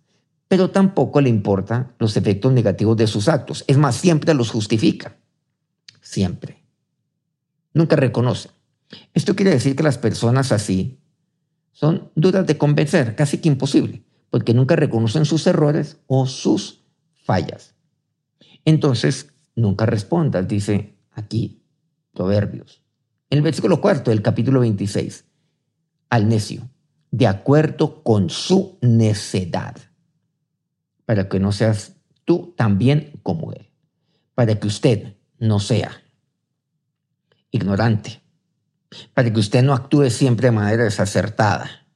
pero 0.53 0.69
tampoco 0.69 1.23
le 1.23 1.31
importa 1.31 1.95
los 1.99 2.15
efectos 2.19 2.53
negativos 2.53 2.95
de 2.99 3.07
sus 3.07 3.27
actos. 3.29 3.65
Es 3.69 3.79
más, 3.79 3.97
siempre 3.97 4.35
los 4.35 4.51
justifica. 4.51 5.17
Siempre. 6.03 6.63
Nunca 7.73 7.97
reconoce. 7.97 8.51
Esto 9.15 9.35
quiere 9.35 9.53
decir 9.53 9.75
que 9.75 9.83
las 9.83 9.97
personas 9.97 10.53
así 10.53 11.01
son 11.71 12.11
duras 12.17 12.47
de 12.47 12.59
convencer, 12.59 13.17
casi 13.17 13.39
que 13.39 13.49
imposible, 13.49 14.05
porque 14.29 14.53
nunca 14.53 14.77
reconocen 14.77 15.25
sus 15.25 15.47
errores 15.47 15.97
o 16.07 16.27
sus 16.27 16.85
fallas. 17.25 17.75
Entonces, 18.67 19.33
nunca 19.57 19.87
respondas, 19.87 20.47
dice 20.47 20.99
aquí 21.13 21.63
Proverbios. 22.13 22.83
En 23.31 23.39
el 23.39 23.43
versículo 23.43 23.81
cuarto 23.81 24.11
del 24.11 24.21
capítulo 24.21 24.61
26, 24.61 25.25
al 26.11 26.29
necio, 26.29 26.69
de 27.11 27.27
acuerdo 27.27 28.03
con 28.03 28.29
su 28.29 28.77
necedad, 28.83 29.77
para 31.13 31.29
que 31.29 31.39
no 31.39 31.53
seas 31.53 31.97
tú 32.25 32.55
también 32.57 33.21
como 33.23 33.53
él, 33.53 33.69
para 34.35 34.59
que 34.59 34.67
usted 34.67 35.15
no 35.39 35.61
sea 35.61 36.03
ignorante, 37.51 38.23
para 39.13 39.31
que 39.31 39.39
usted 39.39 39.63
no 39.63 39.75
actúe 39.75 40.09
siempre 40.09 40.47
de 40.47 40.53
manera 40.53 40.85
desacertada, 40.85 41.87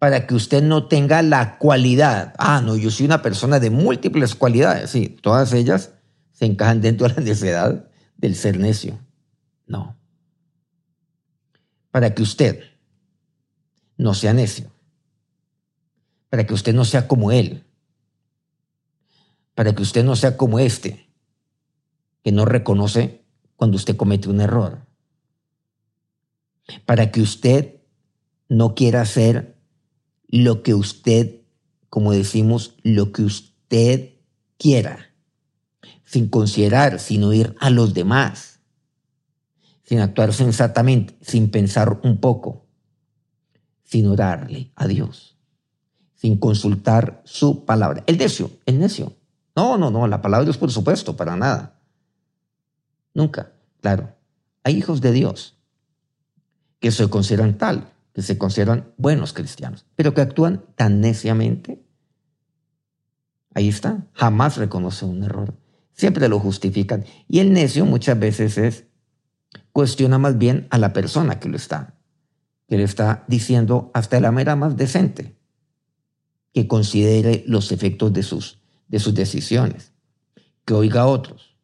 para 0.00 0.26
que 0.26 0.34
usted 0.34 0.60
no 0.60 0.88
tenga 0.88 1.22
la 1.22 1.56
cualidad, 1.58 2.34
ah, 2.36 2.60
no, 2.60 2.74
yo 2.74 2.90
soy 2.90 3.06
una 3.06 3.22
persona 3.22 3.60
de 3.60 3.70
múltiples 3.70 4.34
cualidades, 4.34 4.90
sí, 4.90 5.16
todas 5.22 5.52
ellas 5.52 5.92
se 6.32 6.46
encajan 6.46 6.80
dentro 6.80 7.06
de 7.06 7.14
la 7.14 7.20
necedad 7.20 7.88
del 8.16 8.34
ser 8.34 8.58
necio. 8.58 8.98
No. 9.68 9.96
Para 11.92 12.12
que 12.12 12.22
usted 12.22 12.64
no 13.96 14.14
sea 14.14 14.32
necio, 14.32 14.71
para 16.32 16.46
que 16.46 16.54
usted 16.54 16.74
no 16.74 16.86
sea 16.86 17.06
como 17.06 17.30
él, 17.30 17.66
para 19.54 19.74
que 19.74 19.82
usted 19.82 20.02
no 20.02 20.16
sea 20.16 20.38
como 20.38 20.58
este, 20.58 21.12
que 22.24 22.32
no 22.32 22.46
reconoce 22.46 23.22
cuando 23.54 23.76
usted 23.76 23.98
comete 23.98 24.30
un 24.30 24.40
error, 24.40 24.86
para 26.86 27.10
que 27.10 27.20
usted 27.20 27.82
no 28.48 28.74
quiera 28.74 29.02
hacer 29.02 29.58
lo 30.26 30.62
que 30.62 30.72
usted, 30.72 31.42
como 31.90 32.12
decimos, 32.12 32.76
lo 32.82 33.12
que 33.12 33.24
usted 33.24 34.14
quiera, 34.56 35.12
sin 36.02 36.28
considerar, 36.30 36.98
sin 36.98 37.24
oír 37.24 37.54
a 37.60 37.68
los 37.68 37.92
demás 37.92 38.52
sin 39.92 40.00
actuar 40.00 40.32
sensatamente, 40.32 41.14
sin 41.20 41.50
pensar 41.50 42.00
un 42.02 42.16
poco, 42.16 42.64
sin 43.84 44.06
orarle 44.06 44.72
a 44.74 44.86
Dios, 44.86 45.31
sin 46.22 46.36
consultar 46.36 47.20
su 47.24 47.64
palabra. 47.64 48.04
El 48.06 48.16
necio, 48.16 48.52
el 48.64 48.78
necio. 48.78 49.12
No, 49.56 49.76
no, 49.76 49.90
no, 49.90 50.06
la 50.06 50.22
palabra 50.22 50.42
de 50.42 50.46
Dios 50.46 50.56
por 50.56 50.70
supuesto, 50.70 51.16
para 51.16 51.34
nada. 51.34 51.80
Nunca, 53.12 53.50
claro. 53.80 54.14
Hay 54.62 54.76
hijos 54.76 55.00
de 55.00 55.10
Dios 55.10 55.58
que 56.78 56.92
se 56.92 57.10
consideran 57.10 57.58
tal, 57.58 57.88
que 58.12 58.22
se 58.22 58.38
consideran 58.38 58.92
buenos 58.98 59.32
cristianos, 59.32 59.84
pero 59.96 60.14
que 60.14 60.20
actúan 60.20 60.64
tan 60.76 61.00
neciamente. 61.00 61.82
Ahí 63.52 63.68
está, 63.68 64.06
jamás 64.12 64.58
reconoce 64.58 65.04
un 65.04 65.24
error, 65.24 65.56
siempre 65.92 66.28
lo 66.28 66.38
justifican. 66.38 67.04
Y 67.26 67.40
el 67.40 67.52
necio 67.52 67.84
muchas 67.84 68.16
veces 68.16 68.58
es 68.58 68.84
cuestiona 69.72 70.18
más 70.18 70.38
bien 70.38 70.68
a 70.70 70.78
la 70.78 70.92
persona 70.92 71.40
que 71.40 71.48
lo 71.48 71.56
está, 71.56 71.96
que 72.68 72.76
le 72.76 72.84
está 72.84 73.24
diciendo 73.26 73.90
hasta 73.92 74.20
la 74.20 74.30
manera 74.30 74.54
más 74.54 74.76
decente, 74.76 75.41
que 76.52 76.66
considere 76.66 77.44
los 77.46 77.72
efectos 77.72 78.12
de 78.12 78.22
sus, 78.22 78.58
de 78.88 78.98
sus 78.98 79.14
decisiones, 79.14 79.92
que 80.64 80.74
oiga 80.74 81.02
a 81.02 81.06
otros. 81.06 81.56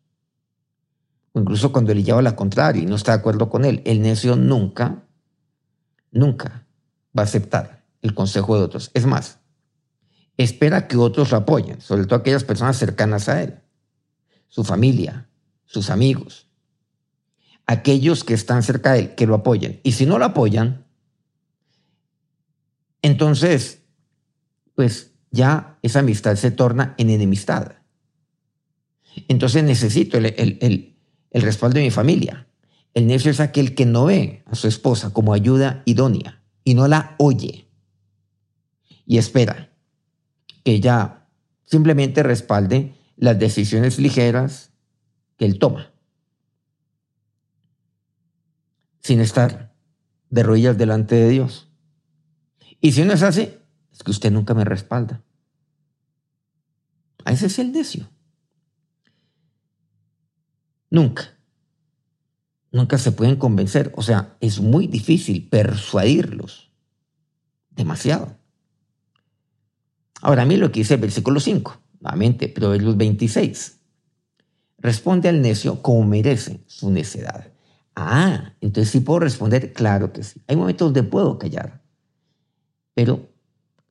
O 1.33 1.40
incluso 1.40 1.73
cuando 1.73 1.95
le 1.95 2.02
lleva 2.02 2.23
la 2.23 2.37
contraria 2.37 2.83
y 2.83 2.87
no 2.87 2.97
está 2.97 3.12
de 3.12 3.18
acuerdo 3.18 3.49
con 3.49 3.64
él, 3.64 3.83
el 3.85 4.00
necio 4.00 4.37
nunca, 4.37 5.04
nunca 6.11 6.66
va 7.16 7.23
a 7.23 7.26
aceptar 7.26 7.85
el 8.02 8.14
consejo 8.14 8.57
de 8.57 8.64
otros. 8.64 8.90
Es 8.95 9.07
más, 9.07 9.40
espera 10.37 10.88
que 10.88 10.97
otros 10.97 11.30
lo 11.30 11.38
apoyen, 11.38 11.80
sobre 11.80 12.07
todo 12.07 12.18
aquellas 12.18 12.45
personas 12.45 12.76
cercanas 12.76 13.28
a 13.28 13.42
él, 13.42 13.61
su 14.49 14.64
familia, 14.64 15.28
sus 15.64 15.90
amigos 15.90 16.49
aquellos 17.68 18.25
que 18.25 18.33
están 18.33 18.62
cerca 18.62 18.95
de 18.95 19.00
él, 19.00 19.14
que 19.14 19.26
lo 19.26 19.35
apoyen. 19.35 19.78
Y 19.85 19.92
si 19.92 20.07
no 20.07 20.18
lo 20.18 20.25
apoyan, 20.25 20.87
entonces, 23.02 23.78
pues 24.79 25.11
ya 25.33 25.77
esa 25.83 25.99
amistad 25.99 26.37
se 26.37 26.53
torna 26.53 26.95
en 26.99 27.11
enemistad. 27.11 27.73
Entonces 29.27 29.65
necesito 29.65 30.19
el, 30.19 30.95
el 31.33 31.43
respaldo 31.43 31.79
de 31.81 31.85
mi 31.85 31.91
familia. 31.91 32.47
El 32.95 33.09
necio 33.09 33.33
es 33.33 33.41
aquel 33.41 33.75
que 33.75 33.87
no 33.87 34.05
ve 34.05 34.45
a 34.47 34.55
su 34.55 34.69
esposa 34.69 35.13
como 35.13 35.35
ayuda 35.35 35.83
idónea 35.85 36.45
y 36.63 36.75
no 36.75 36.87
la 36.87 37.17
oye 37.19 37.67
y 39.05 39.19
espera 39.19 39.73
que 40.63 40.75
ella 40.75 41.27
simplemente 41.65 42.23
respalde 42.23 42.95
las 43.17 43.37
decisiones 43.37 43.99
ligeras 43.99 44.71
que 45.39 45.45
él 45.45 45.59
toma 45.59 45.91
sin 49.01 49.19
estar 49.19 49.75
de 50.31 50.43
rodillas 50.45 50.79
delante 50.79 51.17
de 51.17 51.31
Dios. 51.31 51.69
Y 52.81 52.93
si 52.93 53.03
no 53.03 53.15
es 53.15 53.25
así, 53.25 53.58
es 53.99 54.05
que 54.05 54.12
usted 54.12 54.31
nunca 54.31 54.55
me 54.55 54.64
respalda. 54.64 55.25
A 57.25 57.33
ese 57.33 57.47
es 57.47 57.59
el 57.59 57.73
necio. 57.73 58.09
Nunca. 60.88 61.37
Nunca 62.71 62.97
se 62.97 63.11
pueden 63.11 63.35
convencer. 63.35 63.93
O 63.97 64.02
sea, 64.02 64.37
es 64.38 64.61
muy 64.61 64.87
difícil 64.87 65.49
persuadirlos. 65.49 66.71
Demasiado. 67.71 68.38
Ahora, 70.23 70.43
a 70.43 70.47
mí 70.47 70.57
lo 70.57 70.71
que 70.71 70.81
dice 70.81 70.95
el 70.95 71.00
versículo 71.00 71.40
5, 71.40 71.83
nuevamente, 71.99 72.49
Proverbios 72.49 72.97
26. 72.97 73.81
Responde 74.78 75.28
al 75.28 75.43
necio 75.43 75.83
como 75.83 76.07
merece 76.07 76.62
su 76.69 76.93
necedad. 76.93 77.52
Ah, 77.97 78.55
entonces 78.61 78.93
sí 78.93 79.00
puedo 79.00 79.19
responder, 79.19 79.73
claro 79.73 80.12
que 80.12 80.23
sí. 80.23 80.40
Hay 80.47 80.55
momentos 80.55 80.87
donde 80.87 81.02
puedo 81.02 81.37
callar, 81.37 81.83
pero 82.95 83.28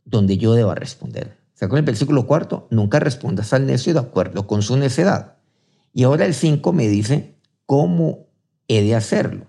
donde 0.09 0.37
yo 0.37 0.53
deba 0.53 0.75
responder. 0.75 1.37
¿Se 1.53 1.65
acuerdan 1.65 1.83
el 1.83 1.91
versículo 1.91 2.27
cuarto? 2.27 2.67
Nunca 2.71 2.99
respondas 2.99 3.53
al 3.53 3.65
necio 3.65 3.93
de 3.93 3.99
acuerdo 3.99 4.47
con 4.47 4.61
su 4.61 4.77
necedad. 4.77 5.37
Y 5.93 6.03
ahora 6.03 6.25
el 6.25 6.33
cinco 6.33 6.73
me 6.73 6.87
dice 6.87 7.35
cómo 7.65 8.27
he 8.67 8.81
de 8.81 8.95
hacerlo. 8.95 9.47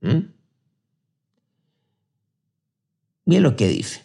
¿Mm? 0.00 0.30
Lo 3.26 3.56
que 3.56 3.68
dice. 3.68 4.04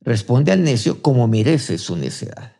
Responde 0.00 0.52
al 0.52 0.62
necio 0.62 1.02
como 1.02 1.26
merece 1.26 1.78
su 1.78 1.96
necedad 1.96 2.52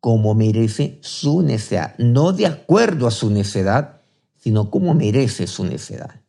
como 0.00 0.34
merece 0.34 0.98
su 1.02 1.42
necedad, 1.42 1.94
no 1.98 2.32
de 2.32 2.46
acuerdo 2.46 3.06
a 3.06 3.10
su 3.10 3.30
necedad, 3.30 4.00
sino 4.38 4.70
como 4.70 4.94
merece 4.94 5.46
su 5.46 5.64
necedad, 5.64 6.19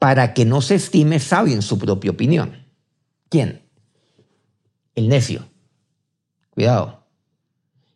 para 0.00 0.32
que 0.32 0.46
no 0.46 0.62
se 0.62 0.76
estime 0.76 1.20
sabio 1.20 1.54
en 1.54 1.60
su 1.60 1.78
propia 1.78 2.10
opinión. 2.10 2.66
¿Quién? 3.28 3.62
El 4.94 5.08
necio. 5.08 5.46
Cuidado. 6.48 7.06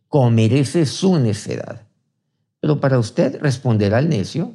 Como 0.08 0.30
merece 0.30 0.84
su 0.84 1.18
necedad. 1.18 1.88
Pero 2.60 2.78
para 2.78 2.98
usted 2.98 3.40
responder 3.40 3.94
al 3.94 4.10
necio, 4.10 4.52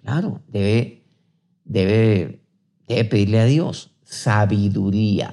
claro, 0.00 0.42
debe, 0.46 1.02
debe, 1.64 2.40
debe 2.86 3.04
pedirle 3.04 3.40
a 3.40 3.46
Dios 3.46 3.96
sabiduría. 4.04 5.32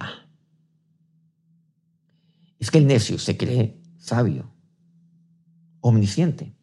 Es 2.57 2.71
que 2.71 2.79
el 2.79 2.87
necio 2.87 3.19
se 3.19 3.37
cree 3.37 3.79
sabio. 3.99 4.51
omnisciente. 5.81 6.55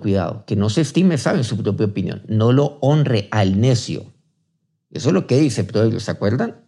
Cuidado, 0.00 0.44
que 0.46 0.56
no 0.56 0.70
se 0.70 0.80
estime 0.80 1.18
sabe 1.18 1.38
en 1.38 1.44
su 1.44 1.62
propia 1.62 1.86
opinión, 1.86 2.22
no 2.28 2.52
lo 2.52 2.78
honre 2.80 3.28
al 3.30 3.60
necio. 3.60 4.12
Eso 4.90 5.08
es 5.08 5.14
lo 5.14 5.26
que 5.26 5.38
dice 5.38 5.64
Proverbios, 5.64 6.04
¿se 6.04 6.10
acuerdan? 6.10 6.66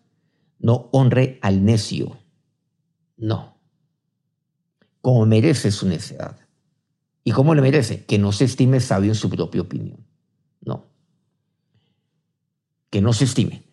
No 0.58 0.88
honre 0.92 1.38
al 1.42 1.64
necio. 1.64 2.16
No. 3.16 3.58
Como 5.00 5.26
merece 5.26 5.70
su 5.70 5.86
necedad. 5.86 6.38
¿Y 7.24 7.32
cómo 7.32 7.54
le 7.54 7.62
merece? 7.62 8.04
Que 8.04 8.18
no 8.18 8.32
se 8.32 8.44
estime 8.44 8.80
sabio 8.80 9.10
en 9.10 9.14
su 9.14 9.30
propia 9.30 9.60
opinión. 9.60 10.06
No. 10.60 10.86
Que 12.90 13.00
no 13.00 13.12
se 13.12 13.24
estime. 13.24 13.64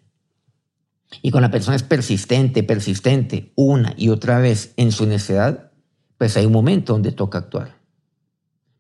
Y 1.22 1.32
con 1.32 1.42
la 1.42 1.52
persona 1.52 1.76
es 1.76 1.84
persistente, 1.84 2.64
persistente, 2.64 3.52
una 3.56 3.94
y 3.98 4.10
otra 4.10 4.40
vez 4.40 4.74
en 4.78 4.92
su 4.92 5.06
necedad, 5.06 5.72
pues 6.18 6.36
hay 6.38 6.46
un 6.46 6.54
momento 6.54 6.94
donde 6.94 7.12
toca 7.12 7.38
actuar. 7.38 7.83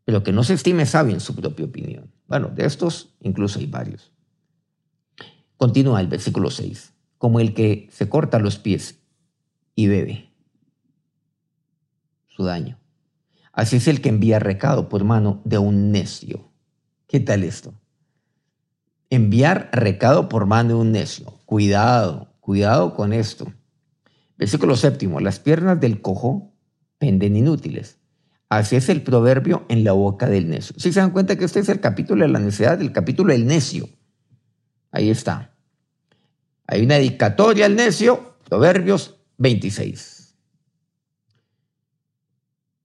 Pero 0.06 0.24
que 0.24 0.32
no 0.32 0.44
se 0.44 0.54
estime 0.54 0.86
sabio 0.86 1.14
en 1.14 1.22
su 1.22 1.36
propia 1.36 1.66
opinión. 1.66 2.12
Bueno, 2.28 2.50
de 2.50 2.66
estos 2.66 3.16
incluso 3.22 3.60
hay 3.60 3.68
varios. 3.68 4.12
Continúa 5.58 6.02
el 6.02 6.08
versículo 6.08 6.50
6. 6.50 6.94
Como 7.18 7.40
el 7.40 7.54
que 7.54 7.88
se 7.92 8.10
corta 8.10 8.40
los 8.40 8.58
pies 8.58 9.00
y 9.76 9.88
bebe 9.88 10.30
su 12.28 12.44
daño. 12.44 12.80
Así 13.52 13.78
es 13.78 13.88
el 13.88 14.02
que 14.02 14.10
envía 14.10 14.40
recado 14.40 14.90
por 14.90 15.04
mano 15.04 15.42
de 15.46 15.60
un 15.60 15.92
necio. 15.92 16.52
¿Qué 17.08 17.20
tal 17.20 17.44
esto? 17.44 17.76
Enviar 19.10 19.70
recado 19.72 20.28
por 20.28 20.48
mano 20.48 20.70
de 20.70 20.76
un 20.76 20.92
necio. 20.92 21.32
Cuidado, 21.46 22.34
cuidado 22.40 22.96
con 22.96 23.14
esto. 23.14 23.46
Versículo 24.38 24.76
séptimo. 24.76 25.20
Las 25.20 25.40
piernas 25.40 25.80
del 25.80 26.02
cojo 26.02 26.52
penden 26.98 27.38
inútiles. 27.38 28.00
Así 28.54 28.76
es 28.76 28.88
el 28.90 29.02
proverbio 29.02 29.66
en 29.68 29.84
la 29.84 29.94
boca 29.94 30.30
del 30.30 30.48
necio. 30.48 30.76
Si 30.78 30.94
se 30.94 31.00
dan 31.00 31.10
cuenta 31.10 31.36
que 31.36 31.44
este 31.44 31.60
es 31.60 31.70
el 31.70 31.80
capítulo 31.80 32.24
de 32.24 32.32
la 32.32 32.38
necedad, 32.38 32.80
el 32.80 32.92
capítulo 32.92 33.34
del 33.34 33.48
necio. 33.48 33.90
Ahí 34.92 35.10
está. 35.10 35.56
Hay 36.68 36.84
una 36.84 36.96
dedicatoria 36.96 37.66
al 37.66 37.76
necio, 37.76 38.38
Proverbios 38.48 39.16
26. 39.40 40.36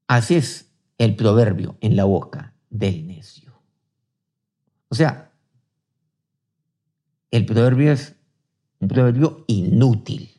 Así 0.07 0.37
es 0.37 0.73
el 0.97 1.15
proverbio 1.17 1.77
en 1.83 1.97
la 1.97 2.05
boca 2.05 2.55
del 2.71 3.07
necio. 3.07 3.53
O 4.89 4.95
sea, 4.95 5.33
el 7.31 7.45
proverbio 7.45 7.93
es 7.93 8.17
un 8.79 8.89
proverbio 8.89 9.45
inútil. 9.49 10.31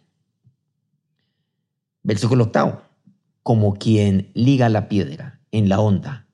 Versículo 2.02 2.46
octavo. 2.46 2.89
Como 3.44 3.76
quien 3.76 4.32
liga 4.34 4.70
la 4.70 4.90
piedra 4.90 5.40
en 5.52 5.70
la 5.70 5.80
onda, 5.80 6.28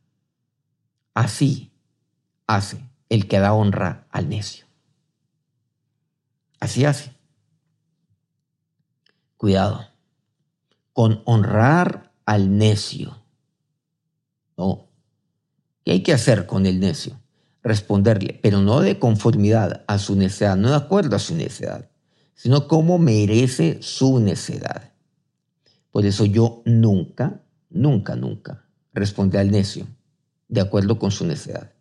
así 1.13 1.71
hace 2.47 2.79
el 3.09 3.27
que 3.27 3.39
da 3.39 3.53
honra 3.53 4.07
al 4.11 4.29
necio. 4.29 4.65
Así 6.59 6.85
hace. 6.85 7.11
Cuidado 9.37 9.87
con 10.93 11.21
honrar 11.25 12.13
al 12.25 12.57
necio. 12.57 13.21
No. 14.57 14.87
¿Qué 15.83 15.91
hay 15.91 16.03
que 16.03 16.13
hacer 16.13 16.45
con 16.47 16.65
el 16.65 16.79
necio? 16.79 17.19
responderle, 17.65 18.39
pero 18.43 18.61
no 18.61 18.79
de 18.79 18.99
conformidad 18.99 19.83
a 19.87 19.97
su 19.97 20.15
necedad, 20.15 20.55
no 20.55 20.69
de 20.69 20.75
acuerdo 20.75 21.15
a 21.15 21.19
su 21.19 21.35
necedad, 21.35 21.89
sino 22.35 22.67
como 22.67 22.99
merece 22.99 23.79
su 23.81 24.19
necedad. 24.19 24.93
Por 25.95 26.05
eso 26.05 26.25
yo 26.25 26.61
nunca, 26.65 27.41
nunca, 27.69 28.17
nunca 28.17 28.65
responderé 28.91 29.39
al 29.39 29.51
necio 29.51 29.87
de 30.49 30.59
acuerdo 30.59 30.99
con 30.99 31.09
su 31.09 31.25
necedad. 31.25 31.71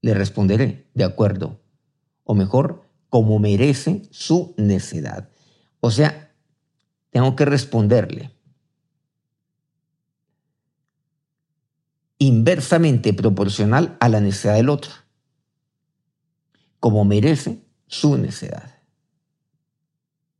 Le 0.00 0.14
responderé 0.14 0.90
de 0.94 1.04
acuerdo, 1.04 1.60
o 2.24 2.34
mejor, 2.34 2.82
como 3.10 3.38
merece 3.38 4.02
su 4.10 4.52
necedad. 4.56 5.28
O 5.78 5.92
sea, 5.92 6.34
tengo 7.10 7.36
que 7.36 7.44
responderle 7.44 8.32
inversamente 12.18 13.14
proporcional 13.14 13.96
a 14.00 14.08
la 14.08 14.18
necesidad 14.18 14.56
del 14.56 14.70
otro, 14.70 14.90
como 16.80 17.04
merece 17.04 17.62
su 17.86 18.18
necedad. 18.18 18.74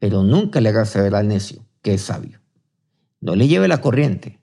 Pero 0.00 0.24
nunca 0.24 0.60
le 0.60 0.70
haga 0.70 0.84
saber 0.84 1.14
al 1.14 1.28
necio 1.28 1.64
que 1.80 1.94
es 1.94 2.02
sabio. 2.02 2.43
No 3.24 3.34
le 3.36 3.48
lleve 3.48 3.68
la 3.68 3.80
corriente, 3.80 4.38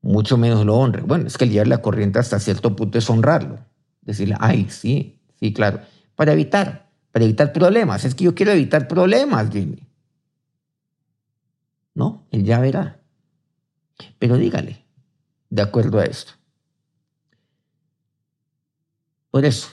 mucho 0.00 0.36
menos 0.36 0.64
lo 0.64 0.76
honre. 0.76 1.02
Bueno, 1.02 1.26
es 1.26 1.36
que 1.36 1.44
el 1.44 1.50
llevar 1.50 1.66
la 1.66 1.82
corriente 1.82 2.20
hasta 2.20 2.38
cierto 2.38 2.76
punto 2.76 2.98
es 2.98 3.10
honrarlo. 3.10 3.58
Decirle, 4.02 4.36
ay, 4.38 4.70
sí, 4.70 5.20
sí, 5.40 5.52
claro. 5.52 5.80
Para 6.14 6.34
evitar, 6.34 6.88
para 7.10 7.24
evitar 7.24 7.52
problemas. 7.52 8.04
Es 8.04 8.14
que 8.14 8.22
yo 8.22 8.36
quiero 8.36 8.52
evitar 8.52 8.86
problemas, 8.86 9.50
Jimmy. 9.50 9.88
No, 11.94 12.28
él 12.30 12.44
ya 12.44 12.60
verá. 12.60 13.00
Pero 14.20 14.36
dígale, 14.36 14.84
de 15.48 15.62
acuerdo 15.62 15.98
a 15.98 16.04
esto. 16.04 16.34
Por 19.32 19.44
eso, 19.44 19.66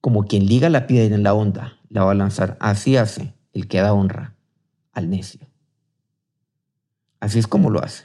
como 0.00 0.26
quien 0.26 0.46
liga 0.46 0.68
la 0.68 0.86
piedra 0.86 1.16
en 1.16 1.24
la 1.24 1.34
onda, 1.34 1.80
la 1.88 2.04
va 2.04 2.12
a 2.12 2.14
lanzar, 2.14 2.56
así 2.60 2.96
hace 2.96 3.34
el 3.52 3.66
que 3.66 3.80
da 3.80 3.92
honra 3.92 4.36
al 4.92 5.10
necio. 5.10 5.40
Así 7.20 7.38
es 7.38 7.46
como 7.46 7.70
lo 7.70 7.82
hace. 7.82 8.04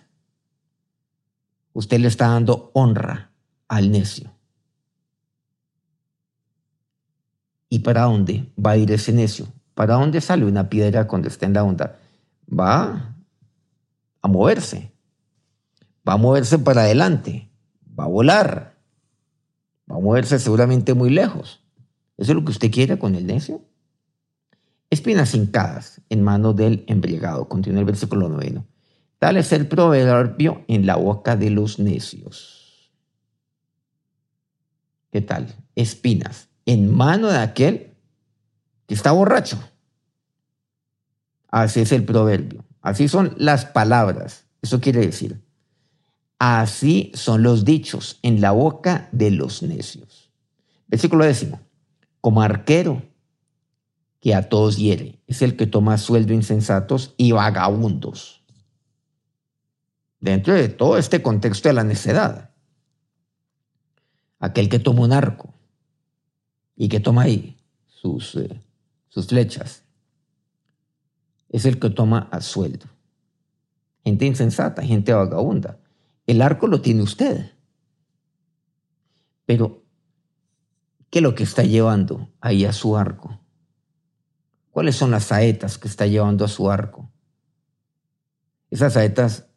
Usted 1.74 2.00
le 2.00 2.08
está 2.08 2.30
dando 2.30 2.72
honra 2.74 3.32
al 3.68 3.92
necio. 3.92 4.32
¿Y 7.70 7.80
para 7.80 8.04
dónde 8.04 8.52
va 8.64 8.72
a 8.72 8.78
ir 8.78 8.92
ese 8.92 9.12
necio? 9.12 9.48
¿Para 9.74 9.96
dónde 9.96 10.22
sale 10.22 10.46
una 10.46 10.70
piedra 10.70 11.08
cuando 11.08 11.28
está 11.28 11.46
en 11.46 11.54
la 11.54 11.64
onda? 11.64 12.00
Va 12.48 13.16
a 14.22 14.28
moverse, 14.28 14.92
va 16.08 16.14
a 16.14 16.18
moverse 16.18 16.58
para 16.60 16.84
adelante, 16.84 17.50
va 18.00 18.06
a 18.06 18.08
volar, 18.08 18.78
va 19.92 19.98
a 19.98 20.00
moverse 20.00 20.40
seguramente 20.40 20.94
muy 20.94 21.10
lejos. 21.10 21.62
¿Eso 22.18 22.32
es 22.32 22.36
lo 22.36 22.46
que 22.46 22.52
usted 22.52 22.72
quiere 22.72 22.98
con 22.98 23.16
el 23.16 23.28
necio? 23.28 23.62
Espinas 24.90 25.34
hincadas 25.34 26.02
en 26.10 26.24
manos 26.24 26.56
del 26.56 26.86
embriagado, 26.88 27.48
continúa 27.50 27.80
el 27.80 27.86
versículo 27.86 28.30
noveno. 28.30 28.66
Tal 29.20 29.38
es 29.38 29.52
el 29.52 29.68
proverbio 29.68 30.64
en 30.68 30.86
la 30.86 30.96
boca 30.96 31.36
de 31.36 31.50
los 31.50 31.80
necios. 31.80 32.92
¿Qué 35.12 35.22
tal? 35.22 35.48
Espinas 35.76 36.50
en 36.66 36.94
mano 36.94 37.28
de 37.30 37.38
aquel 37.38 37.94
que 38.88 38.94
está 38.94 39.12
borracho. 39.12 39.60
Así 41.50 41.82
es 41.82 41.92
el 41.92 42.04
proverbio. 42.04 42.66
Así 42.82 43.08
son 43.08 43.34
las 43.38 43.66
palabras. 43.66 44.46
Eso 44.62 44.82
quiere 44.82 45.00
decir, 45.00 45.42
Así 46.38 47.12
son 47.16 47.44
los 47.44 47.64
dichos 47.64 48.20
en 48.22 48.42
la 48.42 48.52
boca 48.52 49.08
de 49.12 49.32
los 49.32 49.64
necios. 49.64 50.32
Versículo 50.88 51.24
décimo. 51.24 51.62
Como 52.20 52.42
arquero 52.42 53.02
que 54.26 54.34
a 54.34 54.50
todos 54.50 54.78
hiere, 54.78 55.22
es 55.28 55.44
el 55.44 55.56
que 55.56 55.68
toma 55.68 56.00
sueldo 56.00 56.34
insensatos 56.34 57.14
y 57.16 57.32
vagabundos. 57.32 58.42
Dentro 60.20 60.56
de 60.56 60.68
todo 60.68 60.98
este 60.98 61.22
contexto 61.22 61.70
de 61.70 61.74
la 61.74 61.84
necedad, 61.84 62.50
aquel 64.40 64.68
que 64.68 64.80
toma 64.80 65.04
un 65.04 65.14
arco 65.14 65.54
y 66.76 66.90
que 66.90 67.00
toma 67.00 67.22
ahí 67.22 67.56
sus, 67.86 68.34
eh, 68.34 68.64
sus 69.10 69.28
flechas, 69.28 69.84
es 71.50 71.66
el 71.66 71.80
que 71.80 71.92
toma 71.92 72.28
a 72.32 72.42
sueldo. 72.42 72.88
Gente 74.04 74.26
insensata, 74.26 74.82
gente 74.82 75.14
vagabunda. 75.14 75.78
El 76.26 76.42
arco 76.42 76.66
lo 76.66 76.82
tiene 76.82 77.04
usted. 77.04 77.52
Pero, 79.46 79.84
¿qué 81.12 81.20
es 81.20 81.24
lo 81.24 81.36
que 81.36 81.44
está 81.44 81.62
llevando 81.62 82.28
ahí 82.42 82.66
a 82.66 82.74
su 82.74 82.98
arco? 82.98 83.45
¿Cuáles 84.76 84.98
son 84.98 85.12
las 85.12 85.24
saetas 85.24 85.78
que 85.78 85.88
está 85.88 86.06
llevando 86.06 86.44
a 86.44 86.50
su 86.50 86.70
arco? 86.70 87.10
¿Esas 88.70 88.92
saetas 88.92 89.48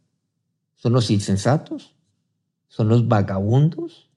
son 0.77 0.93
los 0.93 1.11
insensatos? 1.11 1.97
¿Son 2.69 2.87
los 2.87 3.09
vagabundos? 3.09 4.13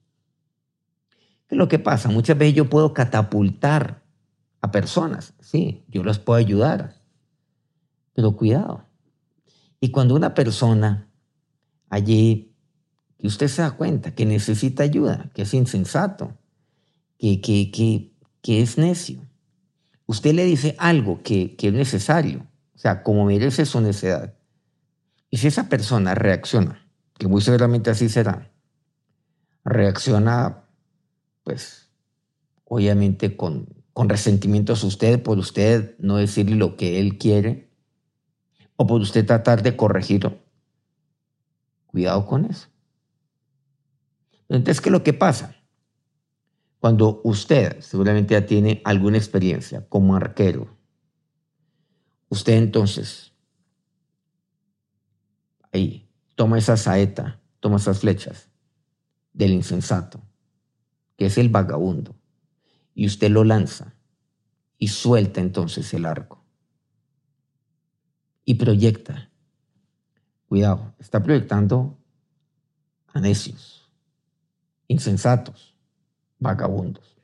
¿Qué 1.48 1.56
es 1.56 1.58
lo 1.58 1.66
que 1.66 1.80
pasa? 1.80 2.08
Muchas 2.08 2.38
veces 2.38 2.54
yo 2.54 2.70
puedo 2.70 2.94
catapultar 2.94 4.04
a 4.60 4.70
personas, 4.70 5.34
sí, 5.40 5.84
yo 5.88 6.04
las 6.04 6.20
puedo 6.20 6.38
ayudar, 6.38 7.02
pero 8.14 8.36
cuidado. 8.36 8.86
Y 9.80 9.90
cuando 9.90 10.14
una 10.14 10.34
persona 10.34 11.10
allí 11.90 12.54
que 13.18 13.26
usted 13.26 13.48
se 13.48 13.62
da 13.62 13.72
cuenta 13.72 14.14
que 14.14 14.24
necesita 14.24 14.84
ayuda, 14.84 15.32
que 15.34 15.42
es 15.42 15.52
insensato, 15.52 16.38
que, 17.18 17.40
que, 17.40 17.72
que, 17.72 18.12
que 18.40 18.62
es 18.62 18.78
necio. 18.78 19.31
Usted 20.12 20.34
le 20.34 20.44
dice 20.44 20.76
algo 20.78 21.22
que, 21.22 21.56
que 21.56 21.68
es 21.68 21.72
necesario, 21.72 22.46
o 22.74 22.78
sea, 22.78 23.02
como 23.02 23.24
merece 23.24 23.64
su 23.64 23.80
necedad. 23.80 24.34
Y 25.30 25.38
si 25.38 25.46
esa 25.46 25.70
persona 25.70 26.14
reacciona, 26.14 26.86
que 27.16 27.28
muy 27.28 27.40
seguramente 27.40 27.88
así 27.88 28.10
será, 28.10 28.52
reacciona, 29.64 30.64
pues, 31.44 31.88
obviamente 32.64 33.38
con, 33.38 33.66
con 33.94 34.10
resentimientos 34.10 34.84
a 34.84 34.88
usted 34.88 35.22
por 35.22 35.38
usted 35.38 35.96
no 35.98 36.18
decirle 36.18 36.56
lo 36.56 36.76
que 36.76 37.00
él 37.00 37.16
quiere 37.16 37.72
o 38.76 38.86
por 38.86 39.00
usted 39.00 39.24
tratar 39.24 39.62
de 39.62 39.76
corregirlo. 39.76 40.42
Cuidado 41.86 42.26
con 42.26 42.44
eso. 42.44 42.68
Entonces, 44.50 44.82
¿qué 44.82 44.90
es 44.90 44.92
lo 44.92 45.02
que 45.02 45.14
pasa? 45.14 45.56
Cuando 46.82 47.20
usted 47.22 47.80
seguramente 47.80 48.34
ya 48.34 48.44
tiene 48.44 48.82
alguna 48.84 49.16
experiencia 49.16 49.88
como 49.88 50.16
arquero, 50.16 50.76
usted 52.28 52.54
entonces 52.54 53.32
ahí 55.70 56.10
toma 56.34 56.58
esa 56.58 56.76
saeta, 56.76 57.40
toma 57.60 57.76
esas 57.76 58.00
flechas 58.00 58.48
del 59.32 59.52
insensato, 59.52 60.20
que 61.16 61.26
es 61.26 61.38
el 61.38 61.50
vagabundo, 61.50 62.16
y 62.96 63.06
usted 63.06 63.30
lo 63.30 63.44
lanza 63.44 63.94
y 64.76 64.88
suelta 64.88 65.40
entonces 65.40 65.94
el 65.94 66.04
arco 66.04 66.44
y 68.44 68.54
proyecta. 68.54 69.30
Cuidado, 70.48 70.96
está 70.98 71.22
proyectando 71.22 71.96
a 73.06 73.20
necios, 73.20 73.88
insensatos, 74.88 75.71
vagabundos. 76.42 77.16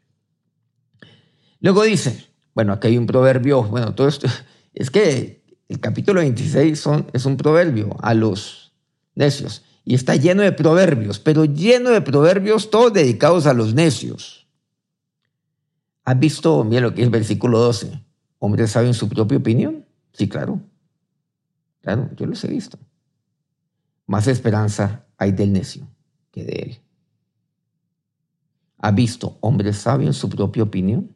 Luego 1.61 1.83
dice, 1.83 2.29
bueno, 2.55 2.73
aquí 2.73 2.89
hay 2.89 2.99
un 2.99 3.07
proverbio, 3.07 3.63
bueno, 3.65 3.95
todo 3.95 4.09
esto, 4.09 4.29
es 4.75 4.91
que 4.91 5.43
el 5.69 5.81
capítulo 5.81 6.21
26 6.21 6.79
son, 6.79 7.07
es 7.13 7.27
un 7.27 7.37
proverbio 7.37 7.97
a 8.01 8.15
los 8.15 8.73
necios 9.15 9.65
y 9.85 9.95
está 9.95 10.17
lleno 10.17 10.43
de 10.43 10.53
proverbios, 10.53 11.19
pero 11.19 11.45
lleno 11.45 11.91
de 11.91 12.01
proverbios 12.01 12.71
todos 12.71 12.93
dedicados 12.93 13.47
a 13.47 13.55
los 13.55 13.75
necios. 13.75 14.47
¿Has 16.05 16.19
visto, 16.19 16.65
mira 16.65 16.83
lo 16.83 16.95
que 16.95 17.03
es 17.03 17.07
el 17.07 17.11
versículo 17.11 17.59
12? 17.59 18.03
¿Hombres 18.39 18.71
saben 18.71 18.95
su 18.95 19.09
propia 19.09 19.39
opinión? 19.39 19.85
Sí, 20.13 20.29
claro. 20.29 20.61
Claro, 21.83 22.11
yo 22.17 22.27
los 22.27 22.43
he 22.45 22.49
visto. 22.49 22.79
Más 24.07 24.27
esperanza 24.27 25.07
hay 25.17 25.33
del 25.33 25.53
necio 25.53 25.87
que 26.31 26.45
de 26.45 26.53
él. 26.53 26.81
¿Ha 28.79 28.91
visto 28.91 29.39
hombres 29.41 29.77
sabios 29.77 30.17
en 30.17 30.21
su 30.21 30.29
propia 30.29 30.63
opinión? 30.63 31.15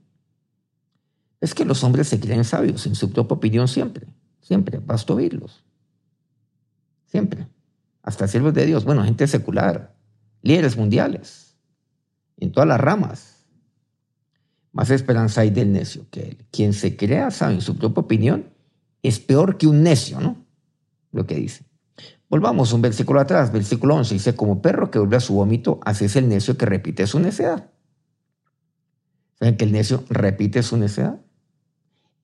Es 1.40 1.55
que 1.55 1.64
los 1.64 1.83
hombres 1.85 2.09
se 2.09 2.20
creen 2.20 2.44
sabios 2.44 2.87
en 2.87 2.94
su 2.94 3.11
propia 3.11 3.37
opinión 3.37 3.68
siempre, 3.68 4.07
siempre, 4.40 4.79
basta 4.79 5.14
oírlos. 5.14 5.64
Siempre 7.07 7.46
hasta 8.03 8.27
siervos 8.27 8.55
de 8.55 8.66
Dios, 8.66 8.85
bueno, 8.85 9.05
gente 9.05 9.27
secular, 9.27 9.94
líderes 10.42 10.77
mundiales, 10.77 11.57
en 12.38 12.51
todas 12.51 12.68
las 12.68 12.81
ramas. 12.81 13.46
Más 14.72 14.90
esperanza 14.90 15.42
hay 15.42 15.51
del 15.51 15.72
necio 15.72 16.07
que 16.11 16.22
él. 16.22 16.46
Quien 16.51 16.72
se 16.72 16.96
crea 16.96 17.31
sabe 17.31 17.55
en 17.55 17.61
su 17.61 17.77
propia 17.77 18.03
opinión 18.03 18.46
es 19.03 19.20
peor 19.20 19.59
que 19.59 19.66
un 19.66 19.83
necio, 19.83 20.20
¿no? 20.20 20.44
Lo 21.12 21.27
que 21.27 21.37
dice. 21.37 21.64
Volvamos 22.28 22.72
un 22.72 22.83
versículo 22.83 23.20
atrás, 23.20 23.52
versículo 23.52 23.94
11, 23.96 24.14
dice, 24.14 24.35
como 24.35 24.62
perro 24.62 24.90
que 24.90 24.98
vuelve 24.98 25.16
a 25.16 25.20
su 25.20 25.35
vómito, 25.35 25.81
así 25.85 26.07
es 26.07 26.16
el 26.16 26.28
necio 26.28 26.57
que 26.57 26.66
repite 26.66 27.07
su 27.07 27.20
necedad. 27.20 27.70
¿Saben 29.38 29.57
que 29.57 29.64
el 29.64 29.72
necio 29.72 30.05
repite 30.09 30.62
su 30.62 30.76
necedad? 30.76 31.20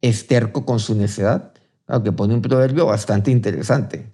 Es 0.00 0.26
terco 0.26 0.64
con 0.64 0.78
su 0.80 0.94
necedad. 0.94 1.52
Aunque 1.86 2.12
pone 2.12 2.34
un 2.34 2.42
proverbio 2.42 2.86
bastante 2.86 3.30
interesante 3.30 4.12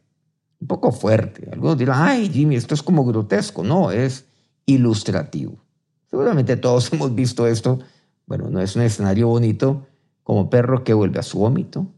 un 0.64 0.68
poco 0.68 0.92
fuerte. 0.92 1.48
Algunos 1.52 1.76
dirán, 1.76 2.00
ay 2.00 2.30
Jimmy, 2.30 2.56
esto 2.56 2.74
es 2.74 2.82
como 2.82 3.04
grotesco. 3.04 3.62
No, 3.62 3.90
es 3.90 4.24
ilustrativo. 4.64 5.62
Seguramente 6.10 6.56
todos 6.56 6.90
hemos 6.92 7.14
visto 7.14 7.46
esto. 7.46 7.80
Bueno, 8.26 8.48
no 8.48 8.60
es 8.60 8.74
un 8.74 8.82
escenario 8.82 9.28
bonito 9.28 9.86
como 10.22 10.48
perro 10.48 10.82
que 10.82 10.94
vuelve 10.94 11.18
a 11.18 11.22
su 11.22 11.38
vómito. 11.38 11.92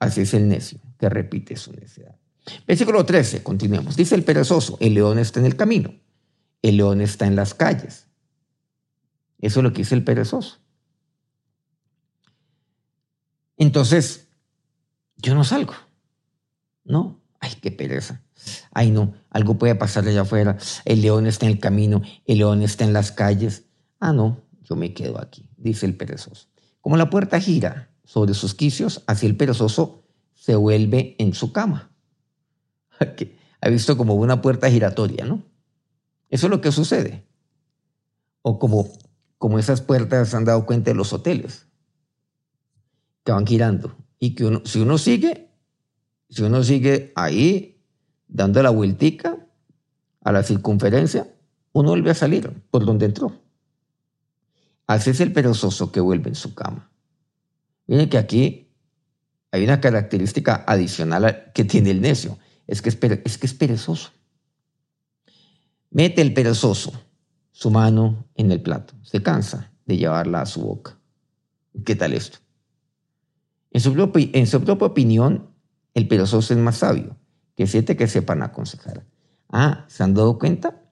Así 0.00 0.22
es 0.22 0.34
el 0.34 0.48
necio 0.48 0.80
que 0.98 1.08
repite 1.08 1.56
su 1.56 1.72
necedad. 1.72 2.16
Versículo 2.66 3.04
13, 3.04 3.42
continuemos. 3.42 3.96
Dice 3.96 4.14
el 4.14 4.24
perezoso, 4.24 4.76
el 4.80 4.94
león 4.94 5.18
está 5.18 5.40
en 5.40 5.46
el 5.46 5.56
camino, 5.56 5.94
el 6.62 6.76
león 6.76 7.00
está 7.00 7.26
en 7.26 7.36
las 7.36 7.54
calles. 7.54 8.06
Eso 9.38 9.60
es 9.60 9.64
lo 9.64 9.72
que 9.72 9.78
dice 9.78 9.94
el 9.94 10.04
perezoso. 10.04 10.58
Entonces, 13.56 14.28
yo 15.16 15.34
no 15.34 15.44
salgo. 15.44 15.74
No, 16.84 17.22
Ay, 17.42 17.50
qué 17.60 17.72
pereza. 17.72 18.22
Ay, 18.72 18.92
no, 18.92 19.14
algo 19.28 19.58
puede 19.58 19.74
pasar 19.74 20.06
allá 20.06 20.20
afuera. 20.22 20.58
El 20.84 21.02
león 21.02 21.26
está 21.26 21.44
en 21.46 21.52
el 21.52 21.58
camino, 21.58 22.00
el 22.24 22.38
león 22.38 22.62
está 22.62 22.84
en 22.84 22.92
las 22.92 23.10
calles. 23.10 23.64
Ah, 23.98 24.12
no, 24.12 24.44
yo 24.62 24.76
me 24.76 24.94
quedo 24.94 25.20
aquí, 25.20 25.50
dice 25.56 25.84
el 25.84 25.96
perezoso. 25.96 26.46
Como 26.80 26.96
la 26.96 27.10
puerta 27.10 27.40
gira 27.40 27.90
sobre 28.04 28.34
sus 28.34 28.54
quicios, 28.54 29.02
así 29.08 29.26
el 29.26 29.36
perezoso 29.36 30.04
se 30.34 30.54
vuelve 30.54 31.16
en 31.18 31.34
su 31.34 31.52
cama. 31.52 31.90
Ha 33.64 33.68
visto 33.68 33.96
como 33.96 34.14
una 34.14 34.42
puerta 34.42 34.68
giratoria, 34.68 35.24
¿no? 35.24 35.44
Eso 36.28 36.46
es 36.46 36.50
lo 36.50 36.60
que 36.60 36.72
sucede. 36.72 37.24
O 38.40 38.58
como, 38.58 38.90
como 39.38 39.60
esas 39.60 39.80
puertas 39.80 40.30
se 40.30 40.36
han 40.36 40.44
dado 40.44 40.66
cuenta 40.66 40.90
de 40.90 40.96
los 40.96 41.12
hoteles, 41.12 41.68
que 43.22 43.30
van 43.30 43.46
girando. 43.46 43.94
Y 44.18 44.34
que 44.34 44.46
uno, 44.46 44.62
si 44.64 44.80
uno 44.80 44.98
sigue, 44.98 45.48
si 46.28 46.42
uno 46.42 46.64
sigue 46.64 47.12
ahí 47.14 47.84
dando 48.26 48.60
la 48.64 48.70
vueltica 48.70 49.46
a 50.22 50.32
la 50.32 50.42
circunferencia, 50.42 51.32
uno 51.72 51.90
vuelve 51.90 52.10
a 52.10 52.14
salir 52.14 52.50
por 52.70 52.84
donde 52.84 53.06
entró. 53.06 53.32
Así 54.86 55.10
es 55.10 55.20
el 55.20 55.32
perezoso 55.32 55.92
que 55.92 56.00
vuelve 56.00 56.30
en 56.30 56.34
su 56.34 56.54
cama. 56.54 56.90
Miren 57.86 58.08
que 58.08 58.18
aquí 58.18 58.72
hay 59.50 59.64
una 59.64 59.80
característica 59.80 60.64
adicional 60.66 61.52
que 61.54 61.64
tiene 61.64 61.90
el 61.90 62.00
necio, 62.00 62.38
es 62.66 62.82
que 62.82 62.88
es, 62.88 62.98
es 63.24 63.38
que 63.38 63.46
es 63.46 63.54
perezoso. 63.54 64.10
Mete 65.90 66.22
el 66.22 66.32
perezoso 66.32 66.92
su 67.50 67.70
mano 67.70 68.26
en 68.34 68.50
el 68.50 68.62
plato, 68.62 68.94
se 69.02 69.22
cansa 69.22 69.72
de 69.86 69.96
llevarla 69.98 70.40
a 70.40 70.46
su 70.46 70.62
boca. 70.62 70.98
¿Qué 71.84 71.94
tal 71.94 72.12
esto? 72.14 72.38
En 73.70 73.80
su, 73.80 74.12
en 74.14 74.46
su 74.46 74.62
propia 74.62 74.86
opinión, 74.86 75.50
el 75.94 76.08
perezoso 76.08 76.54
es 76.54 76.58
más 76.58 76.78
sabio 76.78 77.16
que 77.56 77.66
siete 77.66 77.96
que 77.96 78.08
sepan 78.08 78.42
aconsejar. 78.42 79.04
Ah, 79.48 79.84
¿se 79.88 80.02
han 80.02 80.14
dado 80.14 80.38
cuenta? 80.38 80.82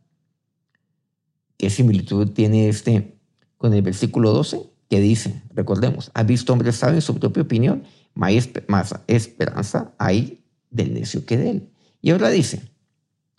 ¿Qué 1.56 1.70
similitud 1.70 2.30
tiene 2.32 2.68
este 2.68 3.18
con 3.56 3.72
el 3.74 3.82
versículo 3.82 4.32
12? 4.32 4.70
Que 4.88 5.00
dice, 5.00 5.42
recordemos, 5.54 6.10
¿ha 6.14 6.22
visto 6.22 6.52
hombres 6.52 6.76
sabios 6.76 7.04
en 7.04 7.14
su 7.14 7.20
propia 7.20 7.42
opinión? 7.42 7.84
Más 8.14 8.34
esperanza 9.06 9.94
hay 9.98 10.39
del 10.70 10.94
necio 10.94 11.26
que 11.26 11.36
de 11.36 11.50
él. 11.50 11.70
Y 12.00 12.10
ahora 12.10 12.30
dice, 12.30 12.70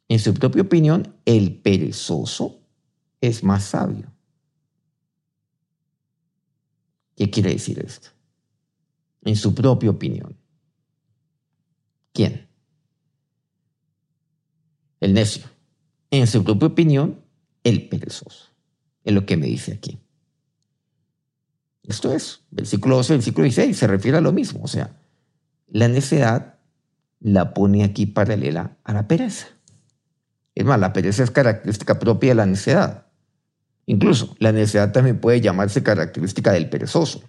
en 0.07 0.19
su 0.19 0.33
propia 0.33 0.61
opinión, 0.61 1.15
el 1.25 1.55
perezoso 1.55 2.59
es 3.21 3.43
más 3.43 3.63
sabio. 3.63 4.11
¿Qué 7.15 7.29
quiere 7.29 7.51
decir 7.51 7.79
esto? 7.79 8.09
En 9.23 9.35
su 9.35 9.53
propia 9.53 9.89
opinión. 9.89 10.35
¿Quién? 12.13 12.47
El 14.99 15.13
necio. 15.13 15.43
En 16.09 16.27
su 16.27 16.43
propia 16.43 16.67
opinión, 16.67 17.21
el 17.63 17.87
perezoso. 17.87 18.47
Es 19.03 19.13
lo 19.13 19.25
que 19.25 19.37
me 19.37 19.47
dice 19.47 19.73
aquí. 19.73 19.99
Esto 21.83 22.13
es, 22.13 22.41
versículo 22.51 22.97
12, 22.97 23.13
versículo 23.13 23.43
16, 23.45 23.77
se 23.77 23.87
refiere 23.87 24.17
a 24.17 24.21
lo 24.21 24.31
mismo. 24.31 24.61
O 24.63 24.67
sea, 24.67 24.99
la 25.67 25.87
necedad 25.87 26.50
la 27.21 27.53
pone 27.53 27.83
aquí 27.83 28.07
paralela 28.07 28.77
a 28.83 28.93
la 28.93 29.07
pereza. 29.07 29.47
Es 30.55 30.65
más, 30.65 30.79
la 30.79 30.91
pereza 30.91 31.23
es 31.23 31.31
característica 31.31 31.99
propia 31.99 32.31
de 32.31 32.35
la 32.35 32.45
necedad. 32.45 33.05
Incluso 33.85 34.35
la 34.39 34.51
necedad 34.51 34.91
también 34.91 35.19
puede 35.19 35.39
llamarse 35.39 35.83
característica 35.83 36.51
del 36.51 36.69
perezoso. 36.69 37.23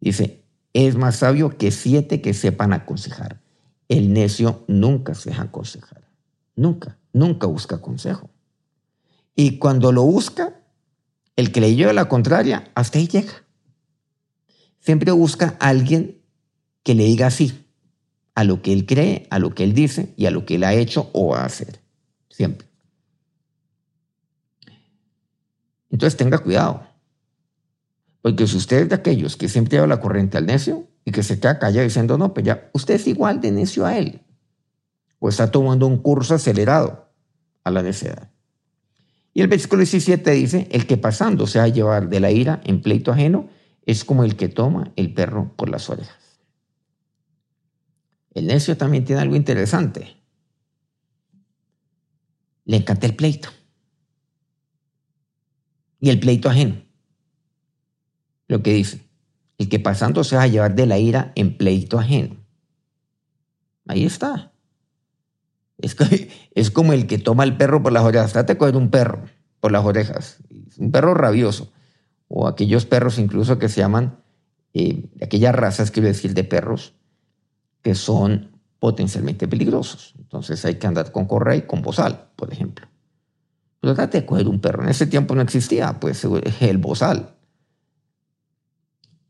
Dice, 0.00 0.42
es 0.72 0.96
más 0.96 1.16
sabio 1.16 1.56
que 1.56 1.70
siete 1.70 2.20
que 2.20 2.34
sepan 2.34 2.72
aconsejar. 2.72 3.40
El 3.88 4.12
necio 4.12 4.64
nunca 4.66 5.14
se 5.14 5.30
deja 5.30 5.42
aconsejar. 5.44 6.08
Nunca, 6.56 6.98
nunca 7.12 7.46
busca 7.46 7.80
consejo. 7.80 8.30
Y 9.36 9.58
cuando 9.58 9.92
lo 9.92 10.02
busca, 10.02 10.54
el 11.36 11.52
que 11.52 11.60
le 11.60 11.74
lleva 11.74 11.92
la 11.92 12.08
contraria, 12.08 12.70
hasta 12.74 12.98
ahí 12.98 13.08
llega. 13.08 13.44
Siempre 14.78 15.12
busca 15.12 15.56
a 15.60 15.68
alguien 15.68 16.22
que 16.82 16.94
le 16.94 17.04
diga 17.04 17.26
así 17.26 17.59
a 18.40 18.44
lo 18.44 18.62
que 18.62 18.72
él 18.72 18.86
cree, 18.86 19.26
a 19.28 19.38
lo 19.38 19.54
que 19.54 19.64
él 19.64 19.74
dice 19.74 20.14
y 20.16 20.24
a 20.24 20.30
lo 20.30 20.46
que 20.46 20.54
él 20.54 20.64
ha 20.64 20.72
hecho 20.72 21.10
o 21.12 21.28
va 21.28 21.42
a 21.42 21.44
hacer. 21.44 21.78
Siempre. 22.30 22.66
Entonces 25.90 26.16
tenga 26.16 26.38
cuidado. 26.38 26.86
Porque 28.22 28.46
si 28.46 28.56
usted 28.56 28.78
es 28.78 28.88
de 28.88 28.94
aquellos 28.94 29.36
que 29.36 29.50
siempre 29.50 29.76
lleva 29.76 29.86
la 29.86 30.00
corriente 30.00 30.38
al 30.38 30.46
necio, 30.46 30.86
y 31.04 31.12
que 31.12 31.22
se 31.22 31.38
queda 31.38 31.58
callado 31.58 31.84
diciendo, 31.84 32.16
no, 32.16 32.32
pues 32.32 32.46
ya, 32.46 32.70
usted 32.72 32.94
es 32.94 33.06
igual 33.06 33.42
de 33.42 33.50
necio 33.50 33.84
a 33.84 33.98
él. 33.98 34.22
o 35.18 35.28
está 35.28 35.50
tomando 35.50 35.86
un 35.86 35.98
curso 35.98 36.34
acelerado 36.34 37.10
a 37.62 37.70
la 37.70 37.82
necedad. 37.82 38.30
Y 39.34 39.42
el 39.42 39.48
versículo 39.48 39.80
17 39.80 40.30
dice, 40.30 40.66
el 40.70 40.86
que 40.86 40.96
pasando 40.96 41.46
se 41.46 41.58
va 41.58 41.66
a 41.66 41.68
llevar 41.68 42.08
de 42.08 42.20
la 42.20 42.30
ira 42.30 42.62
en 42.64 42.80
pleito 42.80 43.12
ajeno 43.12 43.50
es 43.84 44.02
como 44.02 44.24
el 44.24 44.36
que 44.36 44.48
toma 44.48 44.92
el 44.96 45.12
perro 45.12 45.52
por 45.56 45.68
las 45.68 45.90
orejas. 45.90 46.19
El 48.32 48.46
necio 48.46 48.76
también 48.76 49.04
tiene 49.04 49.22
algo 49.22 49.36
interesante. 49.36 50.16
Le 52.64 52.76
encanta 52.76 53.06
el 53.06 53.16
pleito. 53.16 53.48
Y 55.98 56.10
el 56.10 56.20
pleito 56.20 56.48
ajeno. 56.48 56.82
Lo 58.48 58.62
que 58.62 58.72
dice, 58.72 59.06
el 59.58 59.68
que 59.68 59.78
pasando 59.78 60.24
se 60.24 60.36
va 60.36 60.42
a 60.42 60.48
llevar 60.48 60.74
de 60.74 60.86
la 60.86 60.98
ira 60.98 61.32
en 61.34 61.56
pleito 61.56 61.98
ajeno. 61.98 62.36
Ahí 63.86 64.04
está. 64.04 64.52
Es, 65.78 65.96
es 66.54 66.70
como 66.70 66.92
el 66.92 67.06
que 67.06 67.18
toma 67.18 67.44
el 67.44 67.56
perro 67.56 67.82
por 67.82 67.92
las 67.92 68.04
orejas. 68.04 68.32
Trate 68.32 68.54
de 68.54 68.58
coger 68.58 68.76
un 68.76 68.90
perro 68.90 69.24
por 69.60 69.72
las 69.72 69.84
orejas. 69.84 70.38
Un 70.78 70.92
perro 70.92 71.14
rabioso. 71.14 71.72
O 72.28 72.46
aquellos 72.46 72.86
perros 72.86 73.18
incluso 73.18 73.58
que 73.58 73.68
se 73.68 73.80
llaman, 73.80 74.22
eh, 74.72 75.10
aquellas 75.20 75.54
razas, 75.54 75.90
quiero 75.90 76.06
decir, 76.06 76.32
de 76.34 76.44
perros, 76.44 76.94
que 77.82 77.94
son 77.94 78.50
potencialmente 78.78 79.46
peligrosos. 79.46 80.14
Entonces 80.18 80.64
hay 80.64 80.76
que 80.76 80.86
andar 80.86 81.12
con 81.12 81.26
correa 81.26 81.56
y 81.56 81.62
con 81.62 81.82
bozal, 81.82 82.30
por 82.36 82.52
ejemplo. 82.52 82.86
Pero 83.80 83.94
trate 83.94 84.20
de 84.20 84.26
coger 84.26 84.48
un 84.48 84.60
perro. 84.60 84.82
En 84.82 84.88
ese 84.88 85.06
tiempo 85.06 85.34
no 85.34 85.42
existía, 85.42 86.00
pues, 86.00 86.26
el 86.60 86.78
bozal 86.78 87.36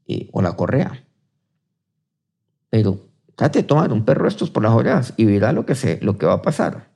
eh, 0.06 0.28
o 0.32 0.42
la 0.42 0.56
correa. 0.56 1.04
Pero 2.70 3.08
trate 3.34 3.60
de 3.60 3.62
tomar 3.64 3.92
un 3.92 4.04
perro 4.04 4.26
estos 4.28 4.50
por 4.50 4.62
las 4.62 4.72
orejas 4.72 5.14
y 5.16 5.24
verá 5.24 5.52
lo 5.52 5.66
que, 5.66 5.74
se, 5.74 6.00
lo 6.02 6.18
que 6.18 6.26
va 6.26 6.34
a 6.34 6.42
pasar. 6.42 6.90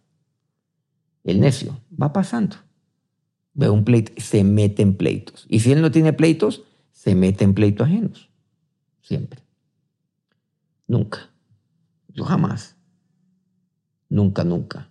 El 1.23 1.41
necio 1.41 1.81
va 2.01 2.13
pasando. 2.13 2.57
Ve 3.55 3.69
un 3.69 3.85
pleito, 3.85 4.13
se 4.21 4.43
mete 4.43 4.83
en 4.83 4.97
pleitos. 4.97 5.47
Y 5.49 5.61
si 5.61 5.73
él 5.73 5.81
no 5.81 5.91
tiene 5.91 6.13
pleitos, 6.13 6.65
se 6.93 7.15
mete 7.15 7.45
en 7.45 7.55
pleitos 7.55 7.87
ajenos. 7.87 8.31
Siempre. 9.01 9.41
Nunca 10.87 11.34
yo 12.15 12.25
jamás, 12.25 12.77
nunca, 14.09 14.45
nunca 14.45 14.89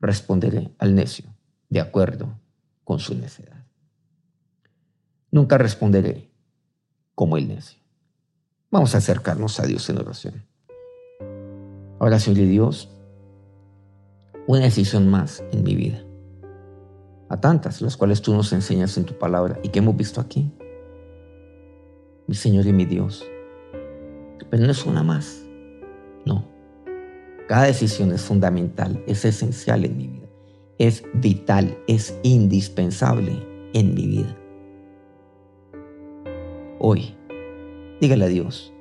responderé 0.00 0.74
al 0.78 0.94
necio 0.94 1.26
de 1.68 1.80
acuerdo 1.80 2.38
con 2.84 2.98
su 2.98 3.14
necedad. 3.14 3.64
Nunca 5.30 5.58
responderé 5.58 6.30
como 7.14 7.36
el 7.36 7.46
necio. 7.46 7.78
Vamos 8.70 8.94
a 8.94 8.98
acercarnos 8.98 9.60
a 9.60 9.66
Dios 9.66 9.88
en 9.90 9.98
oración. 9.98 10.46
Ahora, 11.98 12.18
Señor 12.18 12.48
Dios, 12.48 12.88
una 14.46 14.60
decisión 14.60 15.08
más 15.08 15.44
en 15.52 15.62
mi 15.62 15.76
vida. 15.76 16.02
A 17.28 17.36
tantas, 17.36 17.82
las 17.82 17.96
cuales 17.96 18.22
tú 18.22 18.34
nos 18.34 18.52
enseñas 18.52 18.96
en 18.96 19.04
tu 19.04 19.16
palabra 19.18 19.60
y 19.62 19.68
que 19.68 19.80
hemos 19.80 19.96
visto 19.96 20.20
aquí. 20.20 20.50
Mi 22.26 22.34
Señor 22.34 22.66
y 22.66 22.72
mi 22.72 22.86
Dios. 22.86 23.24
Pero 24.50 24.64
no 24.64 24.70
es 24.72 24.84
una 24.86 25.02
más. 25.02 25.44
No. 26.24 26.44
Cada 27.48 27.64
decisión 27.64 28.12
es 28.12 28.22
fundamental, 28.22 29.02
es 29.06 29.24
esencial 29.24 29.84
en 29.84 29.96
mi 29.96 30.06
vida, 30.06 30.28
es 30.78 31.02
vital, 31.14 31.76
es 31.88 32.16
indispensable 32.22 33.32
en 33.72 33.94
mi 33.94 34.06
vida. 34.06 34.36
Hoy, 36.78 37.16
dígale 38.00 38.26
a 38.26 38.28
Dios, 38.28 38.72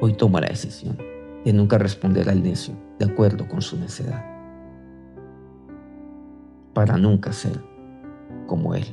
hoy 0.00 0.12
toma 0.14 0.40
la 0.40 0.48
decisión 0.48 0.96
de 1.44 1.52
nunca 1.52 1.76
responder 1.76 2.30
al 2.30 2.42
necio 2.42 2.74
de 3.00 3.06
acuerdo 3.06 3.48
con 3.48 3.62
su 3.62 3.76
necedad, 3.78 4.24
para 6.72 6.96
nunca 6.96 7.32
ser 7.32 7.60
como 8.46 8.74
él. 8.74 8.86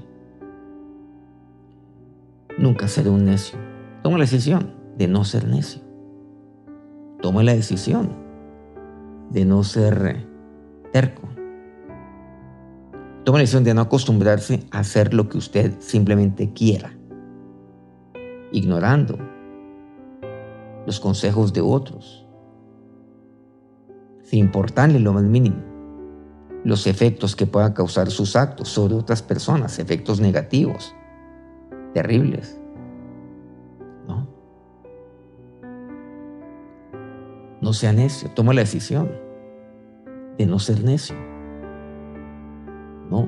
Nunca 2.58 2.88
seré 2.88 3.10
un 3.10 3.24
necio. 3.24 3.58
Toma 4.02 4.18
la 4.18 4.24
decisión 4.24 4.74
de 4.98 5.08
no 5.08 5.24
ser 5.24 5.48
necio 5.48 5.89
tome 7.22 7.44
la 7.44 7.54
decisión 7.54 8.10
de 9.30 9.46
no 9.46 9.64
ser 9.64 10.28
terco. 10.92 11.28
Tome 13.24 13.40
la 13.40 13.44
decisión 13.44 13.64
de 13.64 13.74
no 13.74 13.82
acostumbrarse 13.82 14.66
a 14.72 14.80
hacer 14.80 15.14
lo 15.14 15.30
que 15.30 15.38
usted 15.38 15.76
simplemente 15.80 16.52
quiera, 16.54 16.92
ignorando 18.52 19.18
los 20.86 21.00
consejos 21.00 21.54
de 21.54 21.62
otros, 21.62 22.26
sin 24.24 24.40
importarle 24.40 25.00
lo 25.00 25.14
más 25.14 25.24
mínimo 25.24 25.70
los 26.64 26.88
efectos 26.88 27.36
que 27.36 27.48
puedan 27.48 27.74
causar 27.74 28.10
sus 28.10 28.36
actos 28.36 28.70
sobre 28.70 28.96
otras 28.96 29.22
personas, 29.22 29.80
efectos 29.80 30.20
negativos, 30.20 30.94
terribles. 31.94 32.59
No 37.62 37.74
sea 37.74 37.92
necio, 37.92 38.30
toma 38.32 38.54
la 38.54 38.62
decisión 38.62 39.12
de 40.38 40.46
no 40.46 40.60
ser 40.60 40.84
necio. 40.84 41.16
No, 43.10 43.28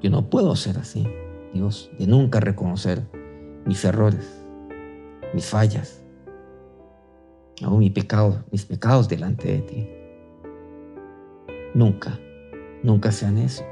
yo 0.00 0.10
no 0.10 0.30
puedo 0.30 0.56
ser 0.56 0.78
así, 0.78 1.06
Dios, 1.52 1.90
de 1.98 2.06
nunca 2.06 2.40
reconocer 2.40 3.02
mis 3.66 3.84
errores, 3.84 4.46
mis 5.34 5.50
fallas, 5.50 6.02
aún 7.62 7.80
mi 7.80 7.90
pecado, 7.90 8.44
mis 8.50 8.64
pecados 8.64 9.08
delante 9.08 9.48
de 9.48 9.58
ti. 9.60 9.88
Nunca, 11.74 12.18
nunca 12.82 13.12
sea 13.12 13.30
necio. 13.30 13.66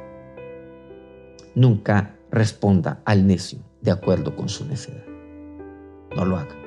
Nunca 1.55 2.17
responda 2.31 3.01
al 3.05 3.27
necio 3.27 3.61
de 3.81 3.93
acuerdo 3.93 4.35
con 4.37 4.49
su 4.49 4.67
necedad. 4.67 5.05
No 6.17 6.25
lo 6.25 6.37
haga. 6.37 6.64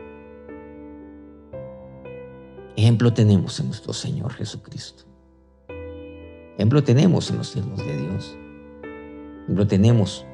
Ejemplo 2.77 3.11
tenemos 3.11 3.59
en 3.59 3.65
nuestro 3.65 3.91
Señor 3.91 4.33
Jesucristo. 4.33 5.03
Ejemplo 6.57 6.83
tenemos 6.83 7.31
en 7.31 7.37
los 7.39 7.49
siervos 7.49 7.79
de 7.79 7.97
Dios. 7.97 8.37
Ejemplo 9.45 9.65
tenemos 9.65 10.27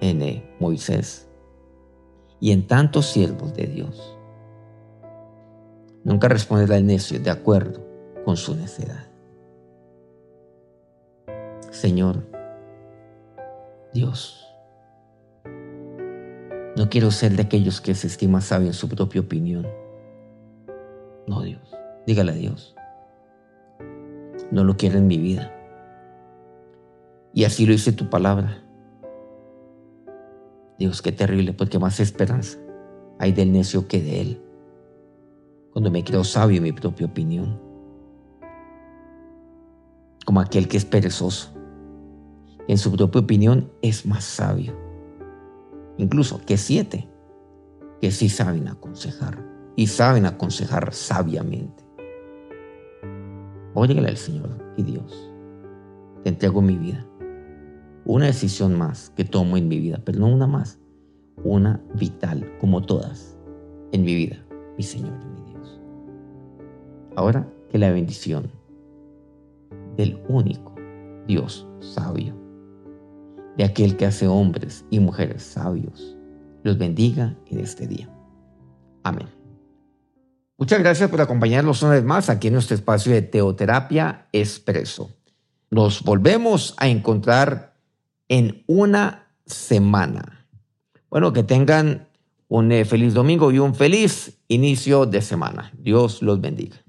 en 0.00 0.22
eh, 0.22 0.48
Moisés 0.60 1.28
y 2.38 2.52
en 2.52 2.68
tantos 2.68 3.06
siervos 3.06 3.52
de 3.54 3.66
Dios. 3.66 4.16
Nunca 6.04 6.28
responderá 6.28 6.76
al 6.76 6.86
necio 6.86 7.18
de 7.18 7.30
acuerdo 7.30 7.84
con 8.24 8.36
su 8.36 8.54
necedad. 8.54 9.08
Señor, 11.72 12.24
Dios, 13.92 14.46
no 16.76 16.88
quiero 16.88 17.10
ser 17.10 17.32
de 17.32 17.42
aquellos 17.42 17.80
que 17.80 17.96
se 17.96 18.06
estiman 18.06 18.40
sabio 18.40 18.68
en 18.68 18.74
su 18.74 18.88
propia 18.88 19.20
opinión 19.20 19.66
no, 21.26 21.42
Dios. 21.42 21.76
Dígale 22.06 22.32
a 22.32 22.34
Dios. 22.36 22.74
No 24.50 24.64
lo 24.64 24.76
quiero 24.76 24.98
en 24.98 25.06
mi 25.06 25.18
vida. 25.18 25.52
Y 27.34 27.44
así 27.44 27.66
lo 27.66 27.72
dice 27.72 27.92
tu 27.92 28.08
palabra. 28.08 28.62
Dios, 30.78 31.02
qué 31.02 31.10
terrible, 31.10 31.52
porque 31.52 31.78
más 31.78 32.00
esperanza 32.00 32.58
hay 33.18 33.32
del 33.32 33.52
necio 33.52 33.88
que 33.88 34.00
de 34.00 34.20
él. 34.20 34.42
Cuando 35.72 35.90
me 35.90 36.04
creo 36.04 36.22
sabio 36.22 36.58
en 36.58 36.62
mi 36.62 36.72
propia 36.72 37.06
opinión. 37.06 37.60
Como 40.24 40.40
aquel 40.40 40.68
que 40.68 40.76
es 40.76 40.84
perezoso. 40.84 41.52
En 42.68 42.78
su 42.78 42.92
propia 42.92 43.20
opinión 43.20 43.70
es 43.82 44.06
más 44.06 44.24
sabio. 44.24 44.74
Incluso 45.98 46.40
que 46.44 46.56
siete 46.56 47.08
que 48.00 48.10
sí 48.10 48.28
saben 48.28 48.68
aconsejar 48.68 49.55
y 49.76 49.86
saben 49.86 50.24
aconsejar 50.24 50.92
sabiamente. 50.92 51.84
Óyele 53.74 54.08
al 54.08 54.16
Señor 54.16 54.48
y 54.76 54.82
Dios. 54.82 55.30
Te 56.24 56.30
entrego 56.30 56.62
mi 56.62 56.76
vida. 56.78 57.06
Una 58.06 58.26
decisión 58.26 58.76
más 58.76 59.10
que 59.10 59.24
tomo 59.24 59.56
en 59.56 59.68
mi 59.68 59.78
vida, 59.78 60.00
pero 60.04 60.18
no 60.18 60.28
una 60.28 60.46
más. 60.46 60.80
Una 61.44 61.82
vital, 61.94 62.50
como 62.58 62.82
todas, 62.82 63.38
en 63.92 64.02
mi 64.02 64.14
vida, 64.14 64.42
mi 64.78 64.82
Señor 64.82 65.20
y 65.22 65.40
mi 65.40 65.52
Dios. 65.52 65.80
Ahora 67.14 67.46
que 67.68 67.78
la 67.78 67.92
bendición 67.92 68.50
del 69.96 70.18
único 70.28 70.74
Dios 71.26 71.68
sabio, 71.80 72.34
de 73.58 73.64
aquel 73.64 73.96
que 73.96 74.06
hace 74.06 74.26
hombres 74.26 74.86
y 74.90 75.00
mujeres 75.00 75.42
sabios, 75.42 76.16
los 76.62 76.78
bendiga 76.78 77.36
en 77.46 77.60
este 77.60 77.86
día. 77.86 78.08
Amén. 79.02 79.35
Muchas 80.58 80.78
gracias 80.78 81.10
por 81.10 81.20
acompañarnos 81.20 81.82
una 81.82 81.92
vez 81.92 82.04
más 82.04 82.30
aquí 82.30 82.46
en 82.46 82.54
nuestro 82.54 82.76
espacio 82.76 83.12
de 83.12 83.20
Teoterapia 83.20 84.26
Expreso. 84.32 85.10
Nos 85.70 86.02
volvemos 86.02 86.74
a 86.78 86.88
encontrar 86.88 87.74
en 88.28 88.64
una 88.66 89.26
semana. 89.44 90.46
Bueno, 91.10 91.34
que 91.34 91.42
tengan 91.42 92.08
un 92.48 92.72
eh, 92.72 92.86
feliz 92.86 93.12
domingo 93.12 93.52
y 93.52 93.58
un 93.58 93.74
feliz 93.74 94.38
inicio 94.48 95.04
de 95.04 95.20
semana. 95.20 95.72
Dios 95.76 96.22
los 96.22 96.40
bendiga. 96.40 96.85